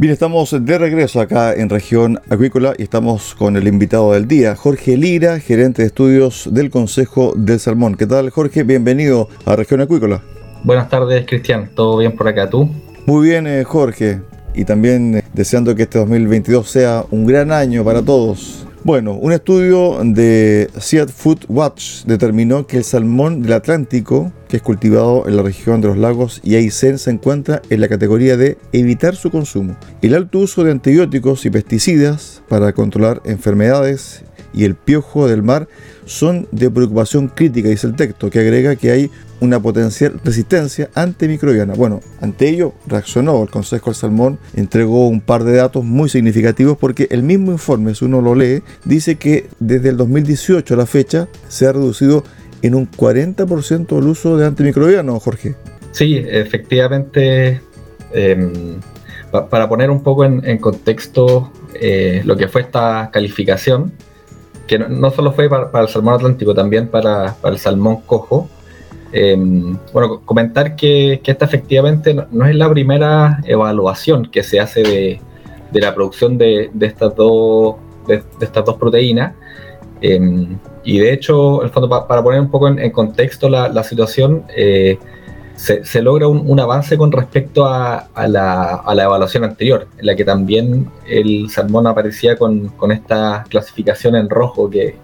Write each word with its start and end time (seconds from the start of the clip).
Bien, 0.00 0.12
estamos 0.12 0.54
de 0.64 0.78
regreso 0.78 1.20
acá 1.20 1.52
en 1.52 1.68
región 1.68 2.20
acuícola 2.30 2.72
y 2.78 2.84
estamos 2.84 3.34
con 3.34 3.56
el 3.56 3.66
invitado 3.66 4.12
del 4.12 4.28
día, 4.28 4.54
Jorge 4.54 4.96
Lira, 4.96 5.40
gerente 5.40 5.82
de 5.82 5.88
estudios 5.88 6.48
del 6.52 6.70
Consejo 6.70 7.32
del 7.36 7.58
Salmón. 7.58 7.96
¿Qué 7.96 8.06
tal, 8.06 8.30
Jorge? 8.30 8.62
Bienvenido 8.62 9.28
a 9.44 9.56
región 9.56 9.80
acuícola. 9.80 10.22
Buenas 10.62 10.88
tardes, 10.88 11.26
Cristian. 11.26 11.70
¿Todo 11.74 11.98
bien 11.98 12.12
por 12.12 12.28
acá 12.28 12.48
tú? 12.48 12.70
Muy 13.06 13.26
bien, 13.26 13.48
eh, 13.48 13.64
Jorge. 13.64 14.20
Y 14.54 14.64
también 14.64 15.16
eh, 15.16 15.24
deseando 15.34 15.74
que 15.74 15.82
este 15.82 15.98
2022 15.98 16.70
sea 16.70 17.04
un 17.10 17.26
gran 17.26 17.50
año 17.50 17.82
para 17.82 18.00
todos. 18.00 18.67
Bueno, 18.88 19.12
un 19.12 19.32
estudio 19.32 20.00
de 20.02 20.70
Seed 20.80 21.10
Food 21.10 21.40
Watch 21.48 22.04
determinó 22.06 22.66
que 22.66 22.78
el 22.78 22.84
salmón 22.84 23.42
del 23.42 23.52
Atlántico, 23.52 24.32
que 24.48 24.56
es 24.56 24.62
cultivado 24.62 25.28
en 25.28 25.36
la 25.36 25.42
región 25.42 25.82
de 25.82 25.88
los 25.88 25.98
lagos 25.98 26.40
y 26.42 26.54
Aysén, 26.54 26.96
se 26.96 27.10
encuentra 27.10 27.60
en 27.68 27.82
la 27.82 27.88
categoría 27.88 28.38
de 28.38 28.56
evitar 28.72 29.14
su 29.14 29.30
consumo. 29.30 29.76
El 30.00 30.14
alto 30.14 30.38
uso 30.38 30.64
de 30.64 30.70
antibióticos 30.70 31.44
y 31.44 31.50
pesticidas 31.50 32.42
para 32.48 32.72
controlar 32.72 33.20
enfermedades 33.26 34.24
y 34.54 34.64
el 34.64 34.74
piojo 34.74 35.28
del 35.28 35.42
mar 35.42 35.68
son 36.08 36.48
de 36.52 36.70
preocupación 36.70 37.28
crítica, 37.28 37.68
dice 37.68 37.86
el 37.86 37.94
texto, 37.94 38.30
que 38.30 38.40
agrega 38.40 38.76
que 38.76 38.90
hay 38.90 39.10
una 39.40 39.60
potencial 39.60 40.18
resistencia 40.24 40.88
antimicrobiana. 40.94 41.74
Bueno, 41.74 42.00
ante 42.20 42.48
ello 42.48 42.72
reaccionó 42.86 43.42
el 43.42 43.50
Consejo 43.50 43.90
del 43.90 43.94
Salmón, 43.94 44.38
entregó 44.56 45.06
un 45.06 45.20
par 45.20 45.44
de 45.44 45.56
datos 45.56 45.84
muy 45.84 46.08
significativos 46.08 46.78
porque 46.78 47.08
el 47.10 47.22
mismo 47.22 47.52
informe, 47.52 47.94
si 47.94 48.06
uno 48.06 48.22
lo 48.22 48.34
lee, 48.34 48.62
dice 48.84 49.16
que 49.16 49.48
desde 49.60 49.90
el 49.90 49.98
2018 49.98 50.74
a 50.74 50.76
la 50.78 50.86
fecha 50.86 51.28
se 51.46 51.66
ha 51.66 51.72
reducido 51.72 52.24
en 52.62 52.74
un 52.74 52.90
40% 52.90 53.98
el 53.98 54.04
uso 54.08 54.38
de 54.38 54.46
antimicrobianos, 54.46 55.22
Jorge. 55.22 55.56
Sí, 55.92 56.24
efectivamente, 56.26 57.60
em, 58.12 58.80
para 59.30 59.68
poner 59.68 59.90
un 59.90 60.02
poco 60.02 60.24
en, 60.24 60.58
contexto 60.58 61.52
eh, 61.74 62.22
lo 62.24 62.34
que 62.36 62.48
fue 62.48 62.62
esta 62.62 63.10
calificación, 63.12 63.92
que 64.68 64.78
no, 64.78 65.10
solo 65.10 65.32
fue 65.32 65.48
para, 65.48 65.80
el 65.80 65.88
salmón 65.88 66.14
atlántico, 66.14 66.54
también 66.54 66.86
para, 66.86 67.34
para 67.40 67.54
el 67.54 67.60
salmón 67.60 68.02
cojo, 68.06 68.48
Em, 69.12 69.78
bueno, 69.92 70.20
comentar 70.24 70.76
que, 70.76 71.20
esta 71.24 71.46
efectivamente 71.46 72.14
no, 72.30 72.46
es 72.46 72.54
la 72.54 72.68
primera 72.70 73.40
evaluación 73.44 74.26
que 74.30 74.42
se 74.42 74.60
hace 74.60 74.82
de, 74.82 75.80
la 75.80 75.94
producción 75.94 76.36
de, 76.36 76.70
estas, 76.80 77.14
dos, 77.16 77.76
de, 78.06 78.22
estas 78.40 78.64
dos 78.64 78.76
proteínas. 78.76 79.34
Em, 80.00 80.58
y 80.84 80.98
de 80.98 81.12
hecho, 81.12 81.62
el 81.62 81.70
fondo, 81.70 81.88
para 81.88 82.22
poner 82.22 82.40
un 82.40 82.50
poco 82.50 82.68
en, 82.68 82.90
contexto 82.90 83.48
la, 83.48 83.82
situación, 83.82 84.44
eh, 84.54 84.98
se, 85.58 86.02
logra 86.02 86.28
un, 86.28 86.60
avance 86.60 86.96
con 86.96 87.10
respecto 87.10 87.66
a, 87.66 88.08
la, 88.28 88.82
evaluación 88.86 89.44
anterior, 89.44 89.88
en 89.98 90.06
la 90.06 90.14
que 90.14 90.24
también 90.24 90.88
el 91.06 91.50
salmón 91.50 91.86
aparecía 91.86 92.36
con, 92.36 92.72
esta 92.90 93.44
clasificación 93.48 94.14
en 94.14 94.30
rojo 94.30 94.70
que, 94.70 94.96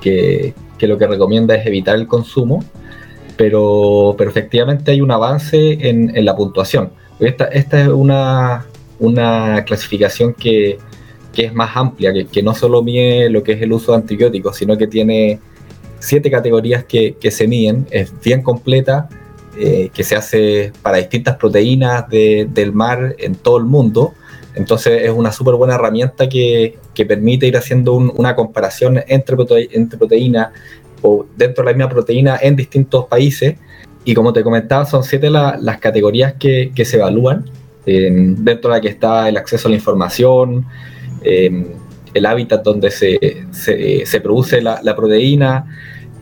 que, 0.00 0.54
lo 0.86 0.98
que 0.98 1.06
recomienda 1.06 1.54
es 1.54 1.66
evitar 1.66 1.96
el 1.96 2.06
consumo 2.06 2.62
pero, 3.36 4.14
pero 4.16 4.30
efectivamente 4.30 4.90
hay 4.90 5.00
un 5.00 5.10
avance 5.10 5.78
en, 5.88 6.24
la 6.24 6.34
puntuación. 6.34 6.90
Esta, 7.20 7.44
esta 7.46 7.82
es 7.82 7.88
una, 7.88 8.64
clasificación 9.66 10.34
que, 10.34 10.78
es 11.36 11.54
más 11.54 11.76
amplia, 11.76 12.12
que, 12.30 12.42
no 12.42 12.54
solo 12.54 12.82
mide 12.82 13.28
lo 13.28 13.42
que 13.42 13.52
es 13.52 13.62
el 13.62 13.72
uso 13.72 13.92
de 13.92 13.98
antibióticos, 13.98 14.56
sino 14.56 14.76
que 14.78 14.86
tiene 14.86 15.38
siete 15.98 16.30
categorías 16.30 16.84
que, 16.84 17.16
se 17.30 17.46
miden, 17.46 17.86
es 17.90 18.12
bien 18.22 18.42
completa, 18.42 19.08
eh, 19.58 19.90
que 19.94 20.04
se 20.04 20.16
hace 20.16 20.70
para 20.82 20.98
distintas 20.98 21.36
proteínas 21.36 22.04
del 22.10 22.72
mar 22.74 23.14
en 23.18 23.36
todo 23.36 23.56
el 23.56 23.64
mundo. 23.64 24.12
Entonces 24.54 25.02
es 25.02 25.10
una 25.10 25.32
súper 25.32 25.54
buena 25.54 25.76
herramienta 25.76 26.28
que, 26.28 26.78
permite 27.08 27.46
ir 27.46 27.56
haciendo 27.56 27.94
una 27.94 28.34
comparación 28.34 29.02
entre, 29.06 29.36
entre 29.72 29.98
proteínas, 29.98 30.48
o 31.02 31.26
dentro 31.36 31.64
de 31.64 31.72
la 31.72 31.76
misma 31.76 31.90
proteína 31.90 32.38
en 32.42 32.56
distintos 32.56 33.06
países. 33.06 33.56
Y 34.04 34.14
como 34.14 34.32
te 34.32 34.42
comentaba, 34.42 34.84
son 34.84 35.02
siete 35.04 35.30
las 35.30 35.78
categorías 35.78 36.34
que, 36.38 36.72
se 36.84 36.96
evalúan, 36.96 37.44
dentro 37.84 38.70
de 38.70 38.76
la 38.76 38.80
que 38.80 38.88
está 38.88 39.28
el 39.28 39.36
acceso 39.36 39.68
a 39.68 39.70
la 39.70 39.76
información, 39.76 40.66
em, 41.22 41.66
el 42.12 42.26
hábitat 42.26 42.62
donde 42.62 42.90
se, 42.90 43.46
se, 43.52 44.20
produce 44.20 44.60
la, 44.60 44.96
proteína, 44.96 45.66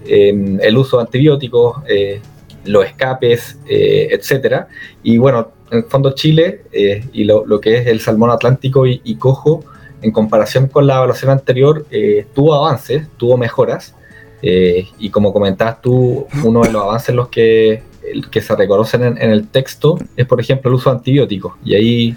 em, 0.06 0.58
el 0.60 0.76
uso 0.76 0.98
de 0.98 1.02
antibióticos, 1.02 1.82
eh, 1.88 2.20
los 2.64 2.84
escapes, 2.84 3.58
eh, 3.68 4.08
etcétera. 4.10 4.68
Y 5.02 5.18
bueno, 5.18 5.52
en 5.70 5.78
el 5.78 5.84
fondo 5.84 6.12
Chile 6.12 6.62
eh, 6.72 7.04
y 7.12 7.24
lo, 7.24 7.60
que 7.60 7.78
es 7.78 7.86
el 7.86 8.00
salmón 8.00 8.30
atlántico 8.30 8.86
y, 8.86 9.00
y, 9.04 9.16
cojo, 9.16 9.64
en 10.02 10.12
comparación 10.12 10.68
con 10.68 10.86
la 10.86 10.96
evaluación 10.96 11.30
anterior, 11.30 11.86
tuvo 12.34 12.54
avances, 12.54 13.06
tuvo 13.16 13.36
mejoras. 13.36 13.94
Eh, 14.46 14.86
y 14.98 15.08
como 15.08 15.32
comentabas 15.32 15.80
tú, 15.80 16.26
uno 16.44 16.60
de 16.60 16.70
los 16.70 16.82
avances 16.82 17.14
los 17.14 17.28
que, 17.28 17.82
que 18.30 18.42
se 18.42 18.54
reconocen 18.54 19.02
en, 19.02 19.30
el 19.30 19.48
texto 19.48 19.98
es, 20.18 20.26
por 20.26 20.38
ejemplo, 20.38 20.70
el 20.70 20.74
uso 20.74 20.90
de 20.90 20.96
antibióticos. 20.96 21.54
Y 21.64 21.74
ahí, 21.74 22.16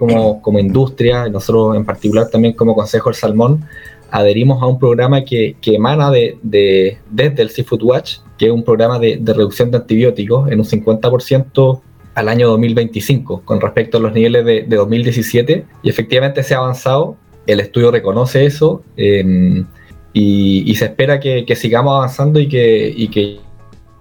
como, 0.00 0.42
como 0.42 0.58
industria, 0.58 1.28
y 1.28 1.30
nosotros 1.30 1.76
en 1.76 1.84
particular 1.84 2.28
también 2.28 2.54
como 2.54 2.74
Consejo 2.74 3.10
del 3.10 3.16
Salmón, 3.16 3.64
adherimos 4.10 4.62
a 4.62 4.66
un 4.66 4.78
programa 4.78 5.24
que, 5.24 5.56
que 5.60 5.74
emana 5.74 6.10
de, 6.10 6.38
de, 6.42 6.98
desde 7.10 7.42
el 7.42 7.50
Seafood 7.50 7.82
Watch, 7.82 8.18
que 8.38 8.46
es 8.46 8.52
un 8.52 8.64
programa 8.64 8.98
de, 8.98 9.20
reducción 9.24 9.70
de 9.70 9.78
antibióticos 9.78 10.50
en 10.50 10.60
un 10.60 10.66
50% 10.66 11.80
al 12.14 12.28
año 12.28 12.48
2025 12.48 13.42
con 13.44 13.60
respecto 13.60 13.98
a 13.98 14.00
los 14.00 14.12
niveles 14.12 14.44
de, 14.44 14.62
de 14.62 14.76
2017 14.76 15.64
y 15.82 15.88
efectivamente 15.88 16.42
se 16.42 16.54
ha 16.54 16.58
avanzado, 16.58 17.16
el 17.46 17.60
estudio 17.60 17.90
reconoce 17.90 18.44
eso, 18.44 18.82
eh, 18.96 19.64
y, 20.12 20.74
se 20.74 20.86
espera 20.86 21.20
que, 21.20 21.46
sigamos 21.56 21.94
avanzando 21.94 22.40
y 22.40 22.48
que, 22.48 23.08
que 23.12 23.40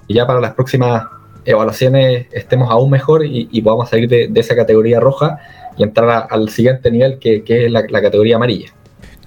ya 0.07 0.25
para 0.25 0.39
las 0.39 0.53
próximas 0.53 1.03
evaluaciones 1.45 2.27
estemos 2.31 2.69
aún 2.71 2.89
mejor 2.89 3.25
y, 3.25 3.62
podamos 3.62 3.89
salir 3.89 4.09
de, 4.09 4.31
esa 4.35 4.55
categoría 4.55 5.00
roja 5.00 5.39
y 5.77 5.83
entrar 5.83 6.27
al 6.29 6.50
siguiente 6.50 6.91
nivel 6.91 7.19
que, 7.19 7.44
es 7.45 7.71
la, 7.71 8.01
categoría 8.01 8.38
amarilla. 8.38 8.73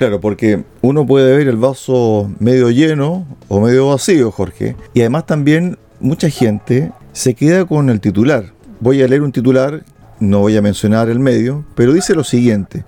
Claro, 0.02 0.20
porque 0.20 0.64
uno 0.80 1.06
puede 1.06 1.36
ver 1.36 1.46
el 1.46 1.58
vaso 1.58 2.28
medio 2.40 2.70
lleno 2.70 3.24
o 3.46 3.60
medio 3.60 3.86
vacío, 3.86 4.32
Jorge. 4.32 4.74
Y 4.94 4.98
además 4.98 5.26
también 5.26 5.78
mucha 6.00 6.28
gente 6.28 6.90
se 7.12 7.34
queda 7.34 7.64
con 7.66 7.88
el 7.88 8.00
titular. 8.00 8.46
Voy 8.80 9.00
a 9.00 9.06
leer 9.06 9.22
un 9.22 9.30
titular, 9.30 9.84
no 10.18 10.40
voy 10.40 10.56
a 10.56 10.60
mencionar 10.60 11.08
el 11.08 11.20
medio, 11.20 11.64
pero 11.76 11.92
dice 11.92 12.16
lo 12.16 12.24
siguiente. 12.24 12.84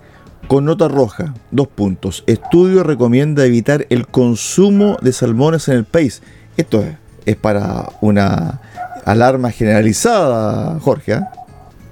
Con 0.49 0.65
nota 0.65 0.89
roja, 0.89 1.33
dos 1.51 1.69
puntos. 1.69 2.25
Estudio 2.27 2.83
recomienda 2.83 3.45
evitar 3.45 3.87
el 3.89 4.07
consumo 4.07 4.97
de 5.01 5.13
salmones 5.13 5.69
en 5.69 5.75
el 5.75 5.85
país. 5.85 6.21
Esto 6.57 6.83
es, 7.25 7.37
para 7.37 7.93
una 8.01 8.59
alarma 9.05 9.51
generalizada, 9.51 10.81
Jorge. 10.81 11.13
¿ah? 11.13 11.31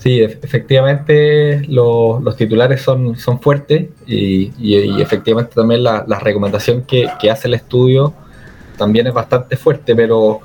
Sí, 0.03 0.19
efectivamente 0.19 1.61
los 1.69 2.35
titulares 2.35 2.81
son, 2.81 3.15
son 3.15 3.39
fuertes 3.39 3.87
y, 4.05 4.51
efectivamente 5.01 5.53
también 5.55 5.81
la, 5.81 6.19
recomendación 6.19 6.81
que, 6.81 7.07
hace 7.31 7.47
el 7.47 7.53
estudio 7.53 8.13
también 8.77 9.07
es 9.07 9.13
bastante 9.13 9.55
fuerte, 9.55 9.95
pero, 9.95 10.41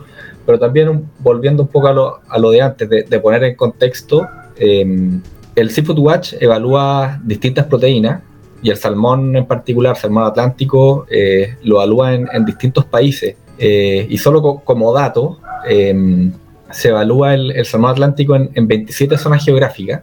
pero 0.47 0.61
también 0.61 1.11
volviendo 1.19 1.65
un 1.65 1.69
poco 1.71 1.89
a 1.89 2.39
lo, 2.39 2.51
de 2.53 2.63
antes, 2.63 2.89
de, 2.89 3.21
poner 3.21 3.43
en 3.43 3.57
contexto, 3.57 4.29
em, 4.55 5.21
el 5.57 5.71
Seafood 5.71 5.99
Watch 5.99 6.35
evalúa 6.39 7.21
distintas 7.25 7.67
proteínas 7.67 8.23
y 8.63 8.71
el 8.71 8.77
salmón 8.77 9.35
en 9.35 9.47
particular, 9.47 9.97
salmón 9.97 10.23
atlántico, 10.23 11.05
eh, 11.11 11.57
lo 11.65 11.79
evalúa 11.79 12.15
en, 12.15 12.45
distintos 12.45 12.85
países. 12.85 13.35
Eh, 13.59 14.07
y 14.09 14.19
solo 14.19 14.63
como 14.65 14.93
dato, 14.93 15.41
em, 15.69 16.33
se 16.71 16.89
evalúa 16.89 17.35
el, 17.35 17.65
salmón 17.65 17.93
atlántico 17.93 18.37
en, 18.37 18.69
27 18.69 19.17
zonas 19.17 19.45
geográficas, 19.45 20.03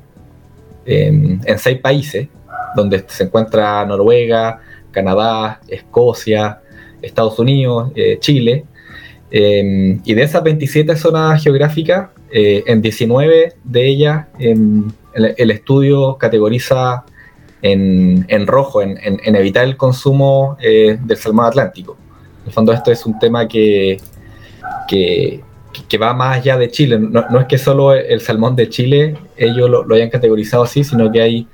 em, 0.86 1.40
en 1.46 1.60
6 1.60 1.80
países, 1.80 2.28
donde 2.76 3.04
se 3.08 3.24
encuentra 3.24 3.86
Noruega, 3.86 4.60
Canadá, 4.92 5.60
Escocia, 5.68 6.60
Estados 7.02 7.38
Unidos, 7.40 7.92
eh, 7.96 8.18
Chile. 8.20 8.66
Em, 9.32 10.02
y 10.04 10.14
de 10.14 10.24
esas 10.24 10.44
27 10.44 10.96
zonas 10.96 11.44
geográficas, 11.44 12.10
en 12.38 12.82
19 12.82 13.54
de 13.64 13.88
ellas 13.88 14.26
el, 14.40 14.86
el 15.16 15.52
estudio 15.52 16.18
categoriza 16.18 17.06
en, 17.62 18.48
rojo, 18.48 18.82
en, 18.82 19.36
evitar 19.36 19.64
el 19.64 19.76
consumo 19.76 20.58
eh, 20.62 20.98
del 21.02 21.18
salmón 21.18 21.46
atlántico. 21.46 21.98
En 22.42 22.48
el 22.48 22.54
fondo 22.54 22.74
esto 22.74 22.92
es 22.92 23.06
un 23.06 23.18
tema 23.18 23.48
que, 23.48 23.98
que, 24.88 25.44
va 25.98 26.14
más 26.14 26.38
allá 26.38 26.58
de 26.58 26.70
Chile. 26.70 27.00
No, 27.00 27.40
es 27.40 27.46
que 27.48 27.58
solo 27.58 27.94
el 27.94 28.22
salmón 28.22 28.56
de 28.56 28.70
Chile 28.70 29.18
ellos 29.38 29.70
lo, 29.70 29.94
hayan 29.94 30.10
categorizado 30.10 30.64
así, 30.64 30.84
sino 30.84 31.12
que 31.12 31.22
hay 31.22 31.48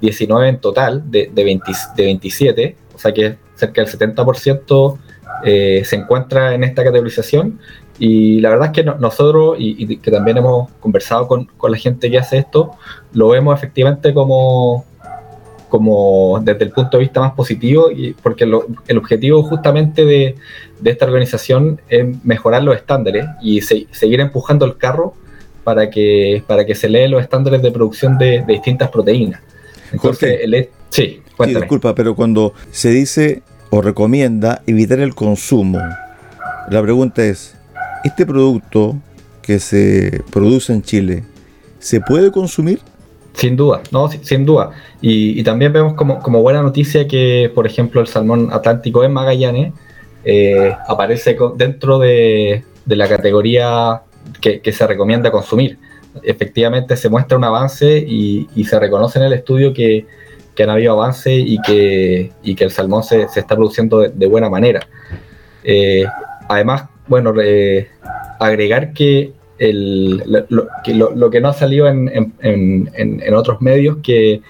19 0.00 0.48
en 0.48 0.58
total 0.58 1.10
de, 1.10 1.30
de, 1.32 1.44
27, 1.44 2.76
o 2.94 2.98
sea 2.98 3.12
que 3.12 3.36
cerca 3.54 3.82
del 3.82 3.90
70% 3.90 4.98
eh, 5.44 5.82
se 5.84 5.96
encuentra 5.96 6.54
en 6.54 6.64
esta 6.64 6.84
categorización. 6.84 7.58
Y 7.98 8.40
la 8.40 8.50
verdad 8.50 8.66
es 8.66 8.72
que 8.72 8.84
nosotros, 8.84 9.56
y, 9.58 9.96
que 9.98 10.10
también 10.10 10.38
hemos 10.38 10.70
conversado 10.80 11.28
con, 11.28 11.44
con, 11.44 11.70
la 11.70 11.78
gente 11.78 12.10
que 12.10 12.18
hace 12.18 12.38
esto, 12.38 12.72
lo 13.12 13.28
vemos 13.28 13.56
efectivamente 13.56 14.12
como, 14.12 14.84
como 15.72 16.38
desde 16.44 16.64
el 16.64 16.70
punto 16.70 16.98
de 16.98 17.04
vista 17.04 17.18
más 17.18 17.32
positivo, 17.32 17.90
y 17.90 18.12
porque 18.12 18.44
el 18.44 18.98
objetivo 18.98 19.42
justamente 19.42 20.04
de, 20.04 20.34
esta 20.84 21.06
organización 21.06 21.80
es 21.88 22.22
mejorar 22.22 22.62
los 22.62 22.76
estándares 22.76 23.24
y 23.40 23.62
seguir 23.62 24.20
empujando 24.20 24.66
el 24.66 24.76
carro 24.76 25.14
para 25.64 25.88
que, 25.88 26.44
para 26.46 26.66
que 26.66 26.74
se 26.74 26.90
leen 26.90 27.12
los 27.12 27.22
estándares 27.22 27.62
de 27.62 27.70
producción 27.70 28.18
de, 28.18 28.44
distintas 28.46 28.90
proteínas. 28.90 29.40
Entonces, 29.90 30.40
el, 30.42 30.68
sí, 30.90 31.22
sí, 31.42 31.54
disculpa, 31.54 31.94
pero 31.94 32.14
cuando 32.14 32.52
se 32.70 32.90
dice 32.90 33.40
o 33.70 33.80
recomienda 33.80 34.60
evitar 34.66 35.00
el 35.00 35.14
consumo, 35.14 35.80
la 36.68 36.82
pregunta 36.82 37.24
es, 37.24 37.54
¿este 38.04 38.26
producto 38.26 38.94
que 39.40 39.58
se 39.58 40.20
produce 40.30 40.74
en 40.74 40.82
Chile 40.82 41.24
se 41.78 42.02
puede 42.02 42.30
consumir? 42.30 42.80
Sin 43.34 43.56
duda, 43.56 43.82
no, 43.90 44.08
sin, 44.08 44.44
duda. 44.44 44.70
Y, 45.00 45.42
también 45.42 45.72
vemos 45.72 45.94
como, 45.94 46.42
buena 46.42 46.62
noticia 46.62 47.08
que, 47.08 47.50
por 47.54 47.66
ejemplo, 47.66 48.00
el 48.00 48.06
salmón 48.06 48.50
atlántico 48.52 49.04
en 49.04 49.12
Magallanes 49.12 49.72
eh, 50.24 50.74
aparece 50.86 51.36
dentro 51.56 51.98
de, 51.98 52.64
la 52.86 53.08
categoría 53.08 54.02
que, 54.40 54.72
se 54.72 54.86
recomienda 54.86 55.30
consumir. 55.30 55.78
Efectivamente 56.22 56.96
se 56.96 57.08
muestra 57.08 57.38
un 57.38 57.44
avance 57.44 58.04
y, 58.06 58.64
se 58.64 58.78
reconoce 58.78 59.18
en 59.18 59.24
el 59.24 59.32
estudio 59.32 59.72
que, 59.72 60.06
han 60.62 60.70
habido 60.70 60.92
avances 60.92 61.42
y 61.44 61.58
que, 61.62 62.30
que 62.54 62.64
el 62.64 62.70
salmón 62.70 63.02
se, 63.02 63.22
está 63.22 63.56
produciendo 63.56 64.00
de, 64.00 64.26
buena 64.26 64.50
manera. 64.50 64.86
Eh, 65.64 66.04
además, 66.48 66.84
bueno, 67.08 67.32
agregar 68.38 68.92
que 68.92 69.32
lo, 69.70 71.30
que 71.30 71.40
no 71.40 71.48
ha 71.48 71.52
salido 71.52 71.86
en, 71.88 73.34
otros 73.34 73.60
medios, 73.60 73.98
que 74.02 74.42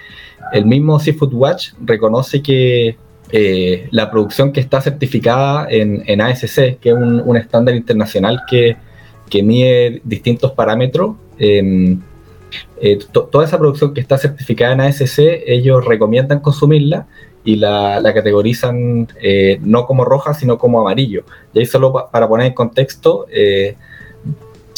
el 0.53 0.67
mismo 0.67 0.99
Seafood 0.99 1.35
Watch 1.35 1.71
reconoce 1.85 2.43
que 2.43 2.97
eh, 3.31 3.89
la 3.91 4.11
producción 4.11 4.53
que 4.53 4.61
está 4.61 4.81
certificada 4.81 5.67
en, 5.71 6.21
ASC, 6.21 6.79
que 6.79 6.91
es 6.91 6.95
un, 6.95 7.37
estándar 7.37 7.75
internacional 7.75 8.43
que, 8.49 8.77
mide 9.43 10.03
distintos 10.05 10.53
parámetros, 10.53 11.17
em, 11.39 12.01
eh, 12.83 12.99
toda 13.13 13.47
esa 13.47 13.59
producción 13.59 13.95
que 13.95 14.01
está 14.01 14.19
certificada 14.19 14.75
en 14.75 14.81
ASC, 14.83 15.19
ellos 15.47 15.85
recomiendan 15.87 16.41
consumirla 16.41 17.07
y 17.43 17.57
la, 17.57 18.03
categorizan 18.15 19.09
eh, 19.23 19.59
no 19.63 19.87
como 19.87 20.05
roja, 20.05 20.35
sino 20.35 20.59
como 20.59 20.81
amarillo. 20.81 21.25
Y 21.55 21.61
ahí 21.61 21.67
solo 21.67 22.11
para 22.13 22.29
poner 22.29 22.49
en 22.49 22.55
contexto, 22.55 23.27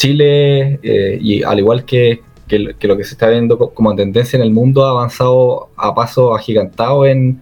Chile, 0.05 0.79
eh, 0.83 1.17
y 1.19 1.41
al 1.41 1.57
igual 1.57 1.83
que, 1.83 2.21
lo 2.47 2.97
que 2.97 3.03
se 3.03 3.13
está 3.13 3.27
viendo 3.29 3.57
como 3.57 3.95
tendencia 3.95 4.37
en 4.37 4.43
el 4.43 4.51
mundo, 4.51 4.85
ha 4.85 4.91
avanzado 4.91 5.69
a 5.75 5.95
paso 5.95 6.35
agigantado 6.35 7.07
en, 7.07 7.39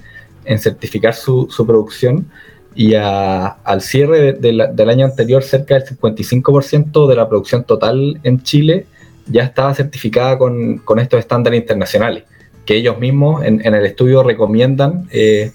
certificar 0.58 1.14
su, 1.14 1.48
producción 1.68 2.26
y 2.74 2.96
al 2.96 3.82
cierre 3.82 4.34
del 4.34 4.90
año 4.90 5.06
anterior 5.06 5.44
cerca 5.44 5.76
del 5.76 5.84
55% 5.84 7.08
de 7.08 7.16
la 7.16 7.28
producción 7.28 7.66
total 7.66 8.20
en 8.24 8.42
Chile 8.44 8.86
ya 9.26 9.44
estaba 9.44 9.74
certificada 9.74 10.38
con, 10.38 10.82
estos 10.98 11.20
estándares 11.20 11.60
internacionales 11.60 12.24
que 12.66 12.76
ellos 12.76 12.98
mismos 12.98 13.44
en, 13.44 13.62
el 13.62 13.86
estudio 13.86 14.24
recomiendan 14.24 15.08
eh, 15.12 15.52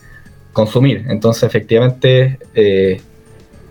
consumir. 0.52 1.06
Entonces 1.08 1.42
efectivamente 1.44 2.38
eh, 2.54 3.00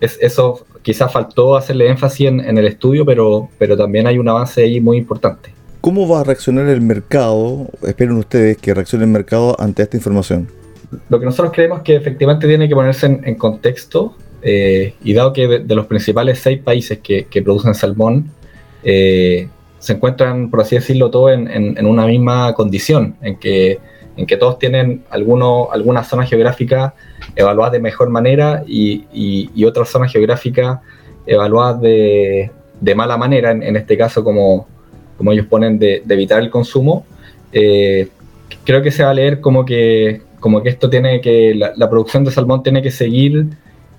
es, 0.00 0.18
eso 0.20 0.66
quizás 0.82 1.12
faltó 1.12 1.56
hacerle 1.56 1.88
énfasis 1.88 2.28
en, 2.28 2.58
el 2.58 2.66
estudio, 2.66 3.04
pero, 3.04 3.48
pero 3.58 3.76
también 3.76 4.06
hay 4.06 4.18
un 4.18 4.28
avance 4.28 4.62
ahí 4.62 4.80
muy 4.80 4.96
importante. 4.96 5.52
¿Cómo 5.80 6.08
va 6.08 6.20
a 6.20 6.24
reaccionar 6.24 6.66
el 6.68 6.80
mercado? 6.80 7.68
Esperen 7.86 8.16
ustedes 8.16 8.56
que 8.56 8.74
reaccione 8.74 9.04
el 9.04 9.10
mercado 9.10 9.56
ante 9.60 9.82
esta 9.82 9.96
información. 9.96 10.48
Lo 11.08 11.20
que 11.20 11.26
nosotros 11.26 11.52
creemos 11.52 11.82
que 11.82 11.96
efectivamente 11.96 12.46
tiene 12.46 12.68
que 12.68 12.74
ponerse 12.74 13.06
en, 13.06 13.34
contexto, 13.34 14.14
eh, 14.42 14.94
y 15.02 15.12
dado 15.12 15.32
que 15.32 15.46
de, 15.46 15.74
los 15.74 15.86
principales 15.86 16.38
seis 16.38 16.60
países 16.60 16.98
que, 16.98 17.42
producen 17.42 17.74
salmón, 17.74 18.30
eh, 18.82 19.48
se 19.78 19.92
encuentran, 19.92 20.50
por 20.50 20.60
así 20.60 20.76
decirlo, 20.76 21.10
todos 21.10 21.32
en, 21.32 21.86
una 21.86 22.06
misma 22.06 22.54
condición, 22.54 23.16
en 23.22 23.36
que, 23.36 23.78
en 24.18 24.26
que 24.26 24.36
todos 24.36 24.58
tienen 24.58 25.04
alguno, 25.10 25.68
alguna 25.70 26.02
zona 26.02 26.26
geográfica 26.26 26.92
evaluadas 27.36 27.72
de 27.72 27.80
mejor 27.80 28.10
manera 28.10 28.64
y, 28.66 29.06
y, 29.54 29.64
otras 29.64 29.88
zonas 29.88 30.12
geográficas 30.12 30.80
evaluadas 31.24 31.80
de, 31.80 32.50
de 32.80 32.94
mala 32.96 33.16
manera, 33.16 33.52
en, 33.52 33.76
este 33.76 33.96
caso 33.96 34.24
como, 34.24 34.66
como 35.16 35.30
ellos 35.30 35.46
ponen 35.46 35.78
de, 35.78 36.02
evitar 36.08 36.40
el 36.40 36.50
consumo, 36.50 37.06
eh, 37.52 38.08
creo 38.64 38.82
que 38.82 38.90
se 38.90 39.04
va 39.04 39.10
a 39.10 39.14
leer 39.14 39.40
como 39.40 39.64
que, 39.64 40.22
como 40.40 40.64
que 40.64 40.70
esto 40.70 40.90
tiene 40.90 41.20
que, 41.20 41.54
la, 41.54 41.88
producción 41.88 42.24
de 42.24 42.32
salmón 42.32 42.64
tiene 42.64 42.82
que 42.82 42.90
seguir 42.90 43.46